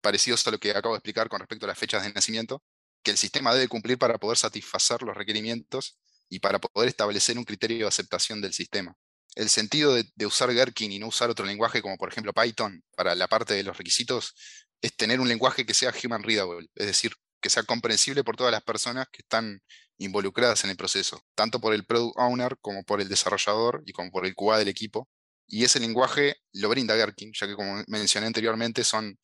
parecidos 0.00 0.46
a 0.46 0.50
lo 0.50 0.58
que 0.58 0.70
acabo 0.70 0.94
de 0.94 0.98
explicar 0.98 1.28
con 1.28 1.40
respecto 1.40 1.66
a 1.66 1.68
las 1.68 1.78
fechas 1.78 2.02
de 2.02 2.12
nacimiento, 2.12 2.62
que 3.02 3.10
el 3.10 3.16
sistema 3.16 3.54
debe 3.54 3.68
cumplir 3.68 3.98
para 3.98 4.18
poder 4.18 4.38
satisfacer 4.38 5.02
los 5.02 5.16
requerimientos 5.16 5.98
y 6.28 6.40
para 6.40 6.58
poder 6.58 6.88
establecer 6.88 7.38
un 7.38 7.44
criterio 7.44 7.78
de 7.78 7.88
aceptación 7.88 8.40
del 8.40 8.52
sistema. 8.52 8.94
El 9.34 9.48
sentido 9.48 9.94
de, 9.94 10.26
usar 10.26 10.52
Gherkin 10.52 10.92
y 10.92 10.98
no 10.98 11.08
usar 11.08 11.30
otro 11.30 11.44
lenguaje 11.44 11.80
como 11.80 11.96
por 11.96 12.10
ejemplo 12.10 12.32
Python 12.32 12.82
para 12.96 13.14
la 13.14 13.28
parte 13.28 13.54
de 13.54 13.62
los 13.62 13.76
requisitos 13.76 14.34
es 14.80 14.96
tener 14.96 15.20
un 15.20 15.28
lenguaje 15.28 15.64
que 15.64 15.74
sea 15.74 15.92
human 16.04 16.22
readable, 16.22 16.68
es 16.74 16.86
decir, 16.86 17.14
que 17.40 17.50
sea 17.50 17.62
comprensible 17.62 18.24
por 18.24 18.36
todas 18.36 18.52
las 18.52 18.62
personas 18.62 19.06
que 19.10 19.22
están 19.22 19.60
involucradas 19.98 20.64
en 20.64 20.70
el 20.70 20.76
proceso, 20.76 21.22
tanto 21.34 21.60
por 21.60 21.74
el 21.74 21.84
product 21.84 22.16
owner 22.18 22.56
como 22.60 22.84
por 22.84 23.00
el 23.00 23.08
desarrollador 23.08 23.82
y 23.86 23.92
como 23.92 24.10
por 24.10 24.26
el 24.26 24.34
QA 24.34 24.58
del 24.58 24.68
equipo. 24.68 25.08
Y 25.46 25.64
ese 25.64 25.80
lenguaje 25.80 26.36
lo 26.52 26.68
brinda 26.68 26.94
Gherkin, 26.94 27.32
ya 27.34 27.46
que 27.46 27.54
como 27.54 27.82
mencioné 27.88 28.26
anteriormente 28.26 28.84
son 28.84 29.18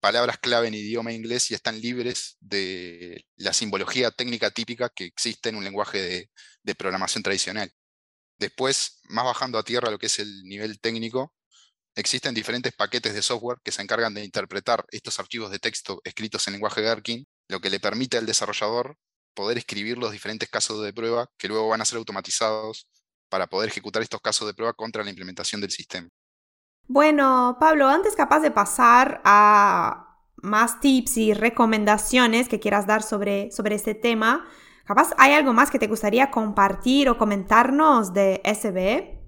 palabras 0.00 0.38
clave 0.38 0.68
en 0.68 0.74
idioma 0.74 1.12
inglés 1.12 1.50
y 1.50 1.54
están 1.54 1.80
libres 1.80 2.36
de 2.40 3.24
la 3.36 3.52
simbología 3.52 4.10
técnica 4.10 4.50
típica 4.50 4.88
que 4.88 5.04
existe 5.04 5.50
en 5.50 5.56
un 5.56 5.64
lenguaje 5.64 6.00
de, 6.00 6.30
de 6.62 6.74
programación 6.74 7.22
tradicional. 7.22 7.70
Después, 8.38 9.00
más 9.04 9.24
bajando 9.24 9.58
a 9.58 9.62
tierra 9.64 9.90
lo 9.90 9.98
que 9.98 10.06
es 10.06 10.18
el 10.18 10.42
nivel 10.44 10.80
técnico, 10.80 11.34
existen 11.94 12.34
diferentes 12.34 12.72
paquetes 12.72 13.14
de 13.14 13.22
software 13.22 13.58
que 13.62 13.72
se 13.72 13.82
encargan 13.82 14.14
de 14.14 14.24
interpretar 14.24 14.84
estos 14.90 15.18
archivos 15.20 15.50
de 15.50 15.58
texto 15.58 16.00
escritos 16.04 16.46
en 16.48 16.54
lenguaje 16.54 16.82
Gherkin 16.82 17.26
lo 17.50 17.60
que 17.60 17.68
le 17.68 17.80
permite 17.80 18.16
al 18.16 18.26
desarrollador 18.26 18.96
poder 19.34 19.58
escribir 19.58 19.98
los 19.98 20.12
diferentes 20.12 20.48
casos 20.48 20.82
de 20.82 20.92
prueba 20.92 21.26
que 21.36 21.48
luego 21.48 21.68
van 21.68 21.80
a 21.80 21.84
ser 21.84 21.98
automatizados 21.98 22.88
para 23.28 23.48
poder 23.48 23.68
ejecutar 23.68 24.02
estos 24.02 24.20
casos 24.20 24.46
de 24.46 24.54
prueba 24.54 24.72
contra 24.72 25.02
la 25.02 25.10
implementación 25.10 25.60
del 25.60 25.70
sistema. 25.70 26.08
Bueno, 26.86 27.56
Pablo, 27.60 27.88
antes 27.88 28.14
capaz 28.14 28.40
de 28.40 28.50
pasar 28.50 29.20
a 29.24 30.16
más 30.36 30.80
tips 30.80 31.16
y 31.16 31.34
recomendaciones 31.34 32.48
que 32.48 32.60
quieras 32.60 32.86
dar 32.86 33.02
sobre, 33.02 33.50
sobre 33.50 33.74
este 33.74 33.94
tema, 33.94 34.48
capaz 34.84 35.10
hay 35.18 35.32
algo 35.32 35.52
más 35.52 35.70
que 35.70 35.78
te 35.78 35.86
gustaría 35.86 36.30
compartir 36.30 37.08
o 37.08 37.18
comentarnos 37.18 38.12
de 38.12 38.40
SB. 38.44 39.18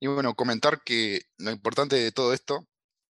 Y 0.00 0.06
bueno, 0.06 0.34
comentar 0.34 0.82
que 0.82 1.20
lo 1.38 1.50
importante 1.50 1.96
de 1.96 2.12
todo 2.12 2.32
esto 2.32 2.67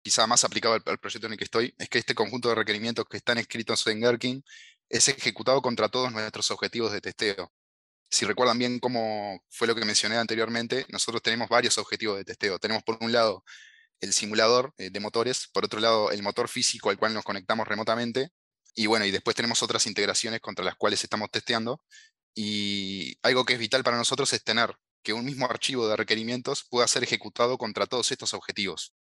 quizá 0.07 0.25
más 0.29 0.45
aplicado 0.45 0.75
al, 0.87 0.99
proyecto 1.01 1.27
en 1.27 1.33
el 1.33 1.38
que 1.38 1.42
estoy, 1.42 1.75
es 1.79 1.88
que 1.88 1.99
este 1.99 2.14
conjunto 2.14 2.49
de 2.49 2.55
requerimientos 2.55 3.07
que 3.11 3.16
están 3.16 3.38
escritos 3.38 3.85
en 3.88 4.01
Gherkin 4.01 4.45
es 4.88 5.09
ejecutado 5.09 5.61
contra 5.61 5.88
todos 5.88 6.12
nuestros 6.12 6.49
objetivos 6.53 6.92
de 6.92 7.01
testeo. 7.01 7.53
Si 8.09 8.25
recuerdan 8.25 8.57
bien 8.57 8.79
cómo 8.79 9.42
fue 9.51 9.66
lo 9.66 9.75
que 9.75 9.85
mencioné 9.85 10.16
anteriormente, 10.16 10.87
nosotros 10.90 11.23
tenemos 11.23 11.49
varios 11.49 11.77
objetivos 11.79 12.19
de 12.19 12.25
testeo. 12.25 12.61
Tenemos 12.61 12.85
por 12.85 12.99
un 13.01 13.11
lado 13.11 13.42
el 13.99 14.12
simulador 14.12 14.73
eh, 14.79 14.90
de 14.90 15.01
motores, 15.01 15.49
por 15.53 15.64
otro 15.64 15.81
lado 15.81 16.12
el 16.12 16.23
motor 16.23 16.47
físico 16.47 16.90
al 16.90 16.99
cual 16.99 17.12
nos 17.12 17.25
conectamos 17.25 17.66
remotamente, 17.66 18.31
y 18.77 18.87
bueno, 18.87 19.07
y 19.07 19.11
después 19.11 19.35
tenemos 19.35 19.61
otras 19.64 19.88
integraciones 19.88 20.38
contra 20.40 20.64
las 20.64 20.77
cuales 20.77 21.03
estamos 21.03 21.33
testeando. 21.33 21.83
Y 22.33 23.19
algo 23.23 23.45
que 23.45 23.55
es 23.55 23.59
vital 23.59 23.83
para 23.83 23.97
nosotros 23.97 24.33
es 24.33 24.45
tener 24.45 24.73
que 25.03 25.14
un 25.14 25.25
mismo 25.25 25.47
archivo 25.47 25.88
de 25.88 25.97
requerimientos 25.97 26.64
pueda 26.71 26.87
ser 26.87 27.03
ejecutado 27.03 27.59
contra 27.59 27.87
todos 27.87 28.12
estos 28.12 28.35
objetivos. 28.35 28.95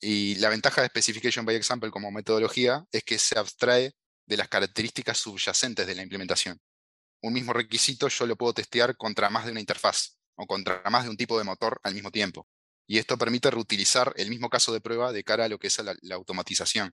Y 0.00 0.36
la 0.36 0.48
ventaja 0.48 0.80
de 0.80 0.88
Specification 0.88 1.44
by 1.44 1.54
Example 1.54 1.90
como 1.90 2.10
metodología 2.10 2.84
es 2.90 3.04
que 3.04 3.18
se 3.18 3.38
abstrae 3.38 3.92
de 4.26 4.36
las 4.36 4.48
características 4.48 5.18
subyacentes 5.18 5.86
de 5.86 5.94
la 5.94 6.02
implementación. 6.02 6.58
Un 7.22 7.34
mismo 7.34 7.52
requisito 7.52 8.08
yo 8.08 8.26
lo 8.26 8.36
puedo 8.36 8.54
testear 8.54 8.96
contra 8.96 9.28
más 9.28 9.44
de 9.44 9.50
una 9.50 9.60
interfaz 9.60 10.16
o 10.36 10.46
contra 10.46 10.82
más 10.90 11.04
de 11.04 11.10
un 11.10 11.18
tipo 11.18 11.36
de 11.36 11.44
motor 11.44 11.80
al 11.82 11.92
mismo 11.92 12.10
tiempo. 12.10 12.48
Y 12.86 12.98
esto 12.98 13.18
permite 13.18 13.50
reutilizar 13.50 14.14
el 14.16 14.30
mismo 14.30 14.48
caso 14.48 14.72
de 14.72 14.80
prueba 14.80 15.12
de 15.12 15.22
cara 15.22 15.44
a 15.44 15.48
lo 15.48 15.58
que 15.58 15.66
es 15.66 15.78
la, 15.78 16.14
automatización. 16.14 16.92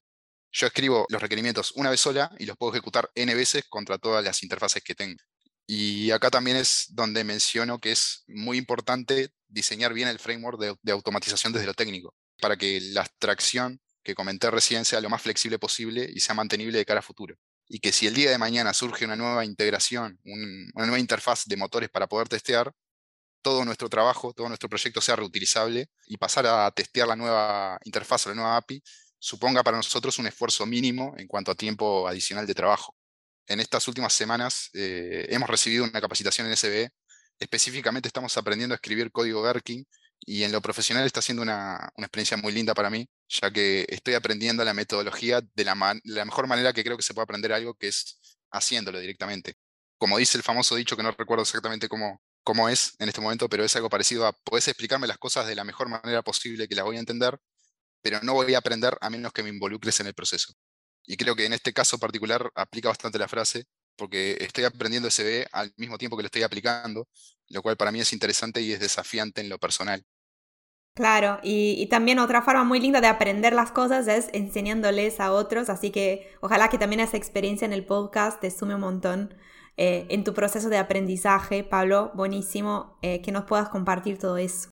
Yo 0.52 0.68
escribo 0.68 1.06
los 1.10 1.22
requerimientos 1.22 1.72
una 1.76 1.90
vez 1.90 2.02
sola 2.02 2.32
y 2.40 2.46
los 2.46 2.58
puedo 2.58 2.74
ejecutar 2.74 3.10
n 3.16 3.34
veces 3.36 3.66
contra 3.70 3.98
todas 3.98 4.24
las 4.24 4.44
interfaces 4.44 4.84
que 4.84 4.96
tengo. 4.96 5.18
Y 5.66 6.12
acá 6.12 6.30
también 6.30 6.58
es 6.58 6.88
donde 6.90 7.24
menciono 7.24 7.80
que 7.80 7.92
es 7.92 8.24
muy 8.28 8.58
importante 8.58 9.30
diseñar 9.48 9.94
bien 9.94 10.10
el 10.10 10.20
framework 10.20 10.60
de 10.82 10.92
automatización 10.92 11.54
desde 11.54 11.68
lo 11.68 11.74
técnico 11.74 12.14
para 12.40 12.58
que 12.58 12.80
la 12.82 13.02
abstracción 13.02 13.82
que 14.04 14.16
comenté 14.16 14.50
recién 14.50 14.86
sea 14.86 15.02
lo 15.02 15.10
más 15.10 15.22
flexible 15.22 15.60
posible 15.60 16.10
y 16.14 16.20
sea 16.20 16.36
mantenible 16.36 16.78
de 16.78 16.86
cara 16.86 17.00
a 17.00 17.04
futuro. 17.04 17.36
Y 17.68 17.80
que 17.80 17.92
si 17.92 18.08
el 18.08 18.14
día 18.14 18.32
de 18.32 18.38
mañana 18.38 18.74
surge 18.74 19.06
una 19.06 19.18
nueva 19.18 19.44
integración, 19.44 20.20
una 20.24 20.86
nueva 20.86 21.00
interfaz 21.00 21.44
de 21.46 21.58
motores 21.58 21.90
para 21.90 22.08
poder 22.08 22.30
testear, 22.30 22.72
todo 23.42 23.66
nuestro 23.66 23.90
trabajo, 23.90 24.34
todo 24.34 24.48
nuestro 24.48 24.70
proyecto 24.70 25.02
sea 25.02 25.16
reutilizable 25.16 25.90
y 26.06 26.18
pasar 26.18 26.46
a 26.48 26.72
testear 26.72 27.08
la 27.08 27.16
nueva 27.16 27.80
interfaz 27.84 28.26
o 28.26 28.30
la 28.30 28.36
nueva 28.36 28.58
API 28.58 28.82
suponga 29.20 29.64
para 29.64 29.78
nosotros 29.78 30.18
un 30.20 30.28
esfuerzo 30.28 30.66
mínimo 30.66 31.14
en 31.18 31.28
cuanto 31.28 31.52
a 31.52 31.56
tiempo 31.56 32.08
adicional 32.08 32.46
de 32.46 32.54
trabajo. 32.54 32.96
En 33.48 33.60
estas 33.60 33.88
últimas 33.88 34.14
semanas 34.14 34.70
eh, 34.74 35.28
hemos 35.30 35.50
recibido 35.50 35.84
una 35.86 36.02
capacitación 36.02 36.48
en 36.48 36.58
SBE. 36.58 36.90
Específicamente 37.40 38.08
estamos 38.08 38.36
aprendiendo 38.38 38.74
a 38.74 38.78
escribir 38.78 39.12
código 39.12 39.42
Gherkin 39.44 39.86
y 40.26 40.44
en 40.44 40.52
lo 40.52 40.62
profesional 40.62 41.06
está 41.06 41.22
siendo 41.22 41.42
una, 41.44 41.92
experiencia 41.98 42.38
muy 42.38 42.52
linda 42.52 42.74
para 42.74 42.90
mí, 42.90 43.08
ya 43.30 43.52
que 43.52 43.86
estoy 43.90 44.14
aprendiendo 44.14 44.64
la 44.64 44.74
metodología 44.74 45.42
de 45.54 45.64
la, 45.64 45.76
mejor 46.26 46.48
manera 46.48 46.74
que 46.74 46.84
creo 46.84 46.98
que 46.98 47.04
se 47.04 47.14
puede 47.14 47.24
aprender 47.24 47.54
algo, 47.54 47.76
que 47.76 47.88
es 47.88 48.38
haciéndolo 48.52 49.00
directamente. 49.00 49.56
Como 49.98 50.18
dice 50.18 50.38
el 50.38 50.44
famoso 50.44 50.76
dicho, 50.76 50.96
que 50.98 51.04
no 51.04 51.12
recuerdo 51.12 51.44
exactamente 51.44 51.88
cómo, 51.90 52.22
cómo 52.44 52.70
es 52.70 52.96
en 53.00 53.10
este 53.10 53.22
momento, 53.22 53.50
pero 53.50 53.64
es 53.64 53.76
algo 53.76 53.90
parecido 53.90 54.26
a, 54.28 54.34
puedes 54.34 54.68
explicarme 54.68 55.08
las 55.08 55.18
cosas 55.18 55.48
de 55.48 55.56
la 55.56 55.64
mejor 55.64 55.90
manera 55.90 56.22
posible 56.22 56.68
que 56.68 56.76
las 56.76 56.86
voy 56.86 56.98
a 56.98 57.00
entender, 57.00 57.40
pero 58.02 58.20
no 58.22 58.34
voy 58.34 58.54
a 58.54 58.60
aprender 58.60 58.98
a 59.02 59.10
menos 59.10 59.34
que 59.34 59.44
me 59.44 59.50
involucres 59.50 60.00
en 60.00 60.08
el 60.08 60.14
proceso. 60.14 60.54
Y 61.06 61.18
creo 61.18 61.36
que 61.36 61.46
en 61.46 61.54
este 61.54 61.74
caso 61.74 61.98
particular 61.98 62.52
aplica 62.56 62.90
bastante 62.90 63.18
la 63.18 63.28
frase, 63.28 63.66
porque 63.96 64.38
estoy 64.40 64.66
aprendiendo 64.66 65.10
SB 65.10 65.48
al 65.52 65.74
mismo 65.78 65.98
tiempo 65.98 66.18
que 66.18 66.24
lo 66.24 66.28
estoy 66.28 66.44
aplicando, 66.44 67.08
lo 67.50 67.62
cual 67.62 67.78
para 67.78 67.92
mí 67.92 68.00
es 68.00 68.14
interesante 68.14 68.62
y 68.62 68.72
es 68.72 68.80
desafiante 68.80 69.42
en 69.42 69.50
lo 69.50 69.58
personal. 69.58 70.06
Claro, 70.98 71.40
y, 71.44 71.86
también 71.92 72.18
otra 72.18 72.42
forma 72.42 72.64
muy 72.64 72.80
linda 72.80 73.02
de 73.02 73.08
aprender 73.08 73.54
las 73.54 73.72
cosas 73.72 74.08
es 74.08 74.30
enseñándoles 74.34 75.20
a 75.20 75.32
otros, 75.32 75.70
así 75.70 75.92
que 75.92 76.34
ojalá 76.42 76.70
que 76.70 76.80
también 76.80 77.02
esa 77.02 77.18
experiencia 77.18 77.66
en 77.66 77.74
el 77.74 77.86
podcast 77.86 78.42
te 78.42 78.50
sume 78.50 78.74
un 78.74 78.82
montón 78.82 79.36
eh, 79.78 80.08
en 80.10 80.24
tu 80.24 80.34
proceso 80.34 80.70
de 80.70 80.80
aprendizaje, 80.80 81.64
Pablo, 81.64 82.12
buenísimo 82.16 82.98
eh, 83.04 83.22
que 83.22 83.32
nos 83.32 83.44
puedas 83.46 83.70
compartir 83.70 84.18
todo 84.18 84.38
eso. 84.38 84.72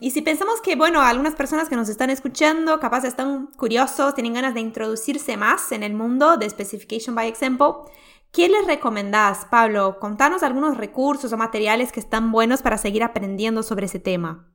Y 0.00 0.10
si 0.10 0.22
pensamos 0.22 0.62
que, 0.62 0.76
bueno, 0.76 1.02
algunas 1.02 1.34
personas 1.34 1.68
que 1.68 1.76
nos 1.76 1.90
están 1.90 2.10
escuchando 2.10 2.80
capaz 2.80 3.04
están 3.04 3.48
curiosos, 3.58 4.14
tienen 4.14 4.32
ganas 4.32 4.54
de 4.54 4.60
introducirse 4.60 5.36
más 5.36 5.72
en 5.72 5.82
el 5.82 5.92
mundo 5.92 6.38
de 6.38 6.48
Specification 6.48 7.14
by 7.14 7.28
Example, 7.28 7.90
¿Qué 8.34 8.48
les 8.48 8.66
recomendás, 8.66 9.46
Pablo? 9.48 10.00
Contanos 10.00 10.42
algunos 10.42 10.76
recursos 10.76 11.32
o 11.32 11.36
materiales 11.36 11.92
que 11.92 12.00
están 12.00 12.32
buenos 12.32 12.62
para 12.62 12.78
seguir 12.78 13.04
aprendiendo 13.04 13.62
sobre 13.62 13.86
ese 13.86 14.00
tema. 14.00 14.52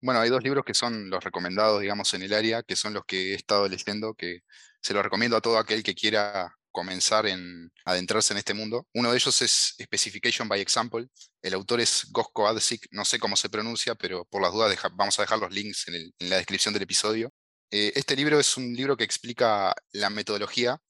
Bueno, 0.00 0.20
hay 0.20 0.30
dos 0.30 0.42
libros 0.42 0.64
que 0.64 0.72
son 0.72 1.10
los 1.10 1.22
recomendados, 1.22 1.82
digamos, 1.82 2.14
en 2.14 2.22
el 2.22 2.32
área, 2.32 2.62
que 2.62 2.76
son 2.76 2.94
los 2.94 3.04
que 3.04 3.32
he 3.32 3.34
estado 3.34 3.68
leyendo, 3.68 4.14
que 4.14 4.40
se 4.80 4.94
los 4.94 5.02
recomiendo 5.02 5.36
a 5.36 5.42
todo 5.42 5.58
aquel 5.58 5.82
que 5.82 5.94
quiera 5.94 6.56
comenzar 6.70 7.26
en 7.26 7.70
adentrarse 7.84 8.32
en 8.32 8.38
este 8.38 8.54
mundo. 8.54 8.86
Uno 8.94 9.10
de 9.10 9.18
ellos 9.18 9.42
es 9.42 9.74
Specification 9.82 10.48
by 10.48 10.62
Example. 10.62 11.06
El 11.42 11.52
autor 11.52 11.82
es 11.82 12.06
Gosko 12.10 12.48
Adsik, 12.48 12.86
no 12.90 13.04
sé 13.04 13.18
cómo 13.18 13.36
se 13.36 13.50
pronuncia, 13.50 13.94
pero 13.94 14.24
por 14.24 14.40
las 14.40 14.54
dudas 14.54 14.74
vamos 14.94 15.18
a 15.18 15.22
dejar 15.22 15.40
los 15.40 15.52
links 15.52 15.88
en, 15.88 16.30
la 16.30 16.36
descripción 16.36 16.72
del 16.72 16.84
episodio. 16.84 17.30
Eh, 17.70 17.92
este 17.96 18.16
libro 18.16 18.40
es 18.40 18.56
un 18.56 18.72
libro 18.72 18.96
que 18.96 19.04
explica 19.04 19.74
la 19.92 20.08
metodología 20.08 20.80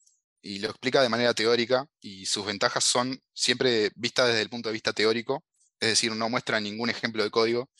y 0.45 0.59
lo 0.59 0.69
explica 0.69 1.01
de 1.01 1.09
manera 1.09 1.33
teórica 1.33 1.87
y 1.99 2.27
sus 2.27 2.45
ventajas 2.45 2.83
son 2.83 3.19
siempre 3.33 3.89
vistas 3.95 4.27
desde 4.27 4.43
el 4.43 4.49
punto 4.49 4.69
de 4.69 4.73
vista 4.73 4.93
teórico, 4.93 5.43
es 5.79 5.89
decir, 5.89 6.11
no 6.11 6.29
muestra 6.29 6.59
ningún 6.59 6.91
ejemplo 6.91 7.23
de 7.23 7.31
código, 7.31 7.71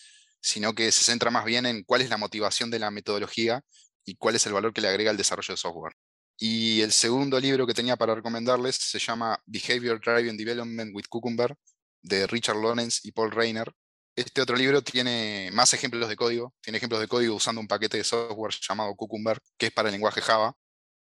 sino 0.42 0.74
que 0.74 0.92
se 0.92 1.04
centra 1.04 1.30
más 1.30 1.46
bien 1.46 1.68
en 1.68 1.84
cuál 1.84 2.02
es 2.02 2.10
la 2.10 2.18
motivación 2.18 2.72
de 2.72 2.80
la 2.80 2.90
metodología 2.90 3.62
y 4.04 4.16
cuál 4.16 4.36
es 4.36 4.48
el 4.48 4.54
valor 4.54 4.74
que 4.74 4.82
le 4.82 4.88
agrega 4.88 5.12
al 5.12 5.18
desarrollo 5.18 5.54
de 5.54 5.58
software. 5.58 5.94
Y 6.38 6.82
el 6.82 6.92
segundo 6.92 7.40
libro 7.40 7.68
que 7.68 7.76
tenía 7.76 7.98
para 7.98 8.16
recomendarles 8.16 8.78
se 8.78 8.98
llama 8.98 9.40
Behavior 9.46 10.02
Driving 10.04 10.36
Development 10.36 10.92
with 10.96 11.06
Cucumber, 11.08 11.56
de 12.02 12.26
Richard 12.26 12.58
Lawrence 12.58 13.02
y 13.04 13.12
Paul 13.12 13.32
Reiner. 13.32 13.72
Este 14.16 14.42
otro 14.42 14.56
libro 14.56 14.82
tiene 14.82 15.52
más 15.54 15.72
ejemplos 15.76 16.10
de 16.10 16.16
código, 16.16 16.56
tiene 16.62 16.78
ejemplos 16.78 17.00
de 17.00 17.08
código 17.08 17.36
usando 17.36 17.62
un 17.62 17.68
paquete 17.68 17.98
de 17.98 18.04
software 18.04 18.56
llamado 18.68 18.96
Cucumber, 18.96 19.40
que 19.56 19.68
es 19.68 19.72
para 19.72 19.90
el 19.90 19.94
lenguaje 19.94 20.22
Java, 20.22 20.56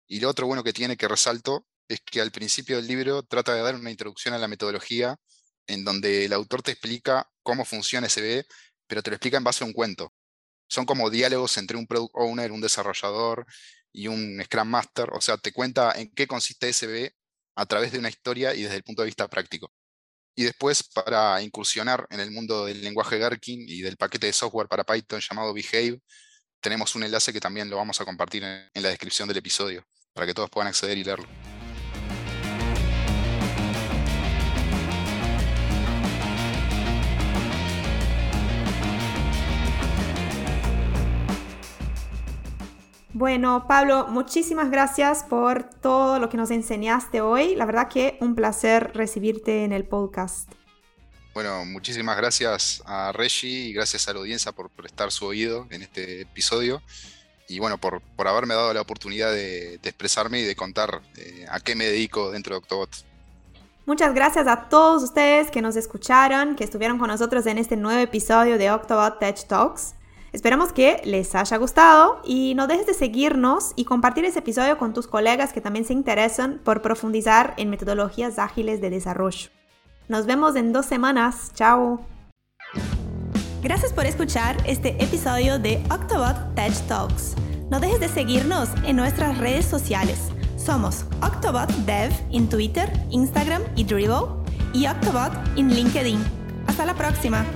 y 0.07 0.21
lo 0.21 0.29
otro 0.29 0.47
bueno 0.47 0.63
que 0.63 0.73
tiene 0.73 0.97
que 0.97 1.09
resalto 1.09 1.67
es 1.89 2.01
que 2.01 2.21
al 2.21 2.31
principio 2.31 2.77
del 2.77 2.87
libro 2.87 3.23
trata 3.23 3.55
de 3.55 3.63
dar 3.63 3.75
una 3.75 3.91
introducción 3.91 4.35
a 4.35 4.39
la 4.39 4.49
metodología 4.49 5.17
en 5.67 5.85
donde 5.85 6.27
el 6.27 6.33
autor 6.33 6.63
te 6.63 6.73
explica 6.73 7.29
cómo 7.43 7.65
funciona 7.65 8.09
SB, 8.09 8.45
pero 8.87 9.03
te 9.03 9.11
lo 9.11 9.17
explica 9.17 9.39
en 9.39 9.45
base 9.45 9.65
a 9.65 9.67
un 9.67 9.73
cuento. 9.73 10.13
Son 10.69 10.87
como 10.87 11.11
diálogos 11.11 11.57
entre 11.59 11.77
un 11.77 11.87
product 11.87 12.13
owner, 12.15 12.53
un 12.53 12.61
desarrollador 12.61 13.47
y 13.93 14.09
un 14.09 14.43
Scrum 14.45 14.69
Master, 14.69 15.11
o 15.13 15.21
sea, 15.21 15.37
te 15.39 15.53
cuenta 15.53 15.93
en 15.93 16.11
qué 16.13 16.27
consiste 16.27 16.73
SB 16.73 17.13
a 17.57 17.67
través 17.67 17.93
de 17.93 17.99
una 17.99 18.09
historia 18.09 18.55
y 18.55 18.63
desde 18.63 18.77
el 18.77 18.83
punto 18.83 19.03
de 19.03 19.07
vista 19.07 19.29
práctico. 19.29 19.73
Y 20.37 20.45
después, 20.45 20.83
para 20.83 21.41
incursionar 21.43 22.07
en 22.11 22.21
el 22.21 22.31
mundo 22.33 22.67
del 22.67 22.83
lenguaje 22.83 23.19
Gherkin 23.19 23.69
y 23.69 23.83
del 23.83 23.97
paquete 23.97 24.27
de 24.27 24.33
software 24.33 24.69
para 24.69 24.85
Python 24.85 25.21
llamado 25.21 25.55
Behave, 25.55 26.01
tenemos 26.61 26.95
un 26.97 27.05
enlace 27.05 27.33
que 27.33 27.41
también 27.41 27.71
lo 27.71 27.77
vamos 27.77 28.01
a 28.01 28.05
compartir 28.05 28.43
en 28.43 28.83
la 28.83 28.89
descripción 28.89 29.29
del 29.29 29.39
episodio 29.39 29.87
para 30.15 30.27
que 30.29 30.35
todos 30.35 30.49
puedan 30.49 30.69
acceder 30.69 30.97
y 30.97 31.05
leerlo. 31.05 31.27
Bueno, 43.13 43.67
Pablo, 43.69 44.07
muchísimas 44.09 44.71
gracias 44.71 45.25
por 45.25 45.65
todo 45.65 46.19
lo 46.19 46.29
que 46.29 46.37
nos 46.37 46.51
enseñaste 46.51 47.21
hoy. 47.21 47.55
La 47.55 47.65
verdad 47.65 47.89
que 47.89 48.19
un 48.21 48.35
placer 48.35 48.93
recibirte 48.95 49.65
en 49.65 49.73
el 49.73 49.85
podcast. 49.85 50.51
Bueno, 51.33 51.65
muchísimas 51.65 52.17
gracias 52.17 52.83
a 52.87 53.11
Reggie 53.13 53.49
y 53.49 53.73
gracias 53.73 54.09
a 54.09 54.13
la 54.13 54.21
audiencia 54.21 54.53
por 54.53 54.71
prestar 54.71 55.11
su 55.11 55.27
oído 55.27 55.67
en 55.71 55.83
este 55.83 56.21
episodio 56.23 56.83
y 57.49 57.59
bueno, 57.59 57.79
por, 57.79 58.03
haberme 58.27 58.55
dado 58.55 58.73
la 58.73 58.81
oportunidad 58.81 59.33
de, 59.33 59.75
expresarme 59.75 60.41
y 60.41 60.45
de 60.45 60.57
contar 60.57 61.03
eh, 61.17 61.47
a 61.51 61.61
qué 61.61 61.75
me 61.75 61.85
dedico 61.85 62.31
dentro 62.31 62.55
de 62.55 62.59
Octobot. 62.59 62.91
Muchas 63.87 64.15
gracias 64.15 64.47
a 64.47 64.69
todos 64.69 65.03
ustedes 65.03 65.51
que 65.51 65.61
nos 65.61 65.77
escucharon, 65.77 66.57
que 66.57 66.65
estuvieron 66.65 66.99
con 66.99 67.09
nosotros 67.09 67.45
en 67.47 67.59
este 67.59 67.77
nuevo 67.77 68.01
episodio 68.01 68.57
de 68.57 68.71
Octobot 68.71 69.19
Tech 69.19 69.47
Talks. 69.47 69.95
Esperamos 70.33 70.73
que 70.73 71.01
les 71.05 71.35
haya 71.35 71.57
gustado 71.59 72.21
y 72.25 72.55
no 72.55 72.67
dejes 72.67 72.87
de 72.87 72.95
seguirnos 72.95 73.73
y 73.77 73.85
compartir 73.85 74.25
ese 74.25 74.41
episodio 74.41 74.79
con 74.79 74.95
tus 74.95 75.07
colegas 75.07 75.53
que 75.53 75.61
también 75.61 75.85
se 75.85 75.93
interesan 75.93 76.61
por 76.65 76.83
profundizar 76.83 77.55
en 77.57 77.71
metodologías 77.71 78.39
ágiles 78.39 78.81
de 78.81 78.91
desarrollo. 78.91 79.51
Nos 80.09 80.27
vemos 80.27 80.57
en 80.57 80.73
dos 80.73 80.87
semanas. 80.87 81.53
Chao. 81.55 82.14
Gracias 83.65 83.95
por 83.95 84.05
escuchar 84.05 84.59
este 84.67 85.03
episodio 85.03 85.59
de 85.59 85.83
Octobot 85.91 86.55
Tech 86.55 86.75
Talks. 86.87 87.35
No 87.71 87.81
dejes 87.81 87.99
de 87.99 88.11
seguirnos 88.11 88.69
en 88.85 88.95
nuestras 88.95 89.39
redes 89.39 89.65
sociales. 89.65 90.19
Somos 90.59 91.07
Octobot 91.23 91.71
Dev 91.87 92.13
en 92.31 92.47
Twitter, 92.47 92.93
Instagram 93.11 93.63
y 93.75 93.85
Dribble 93.85 94.27
y 94.75 94.87
Octobot 94.87 95.33
en 95.57 95.75
LinkedIn. 95.75 96.23
Hasta 96.67 96.85
la 96.85 96.93
próxima. 96.93 97.47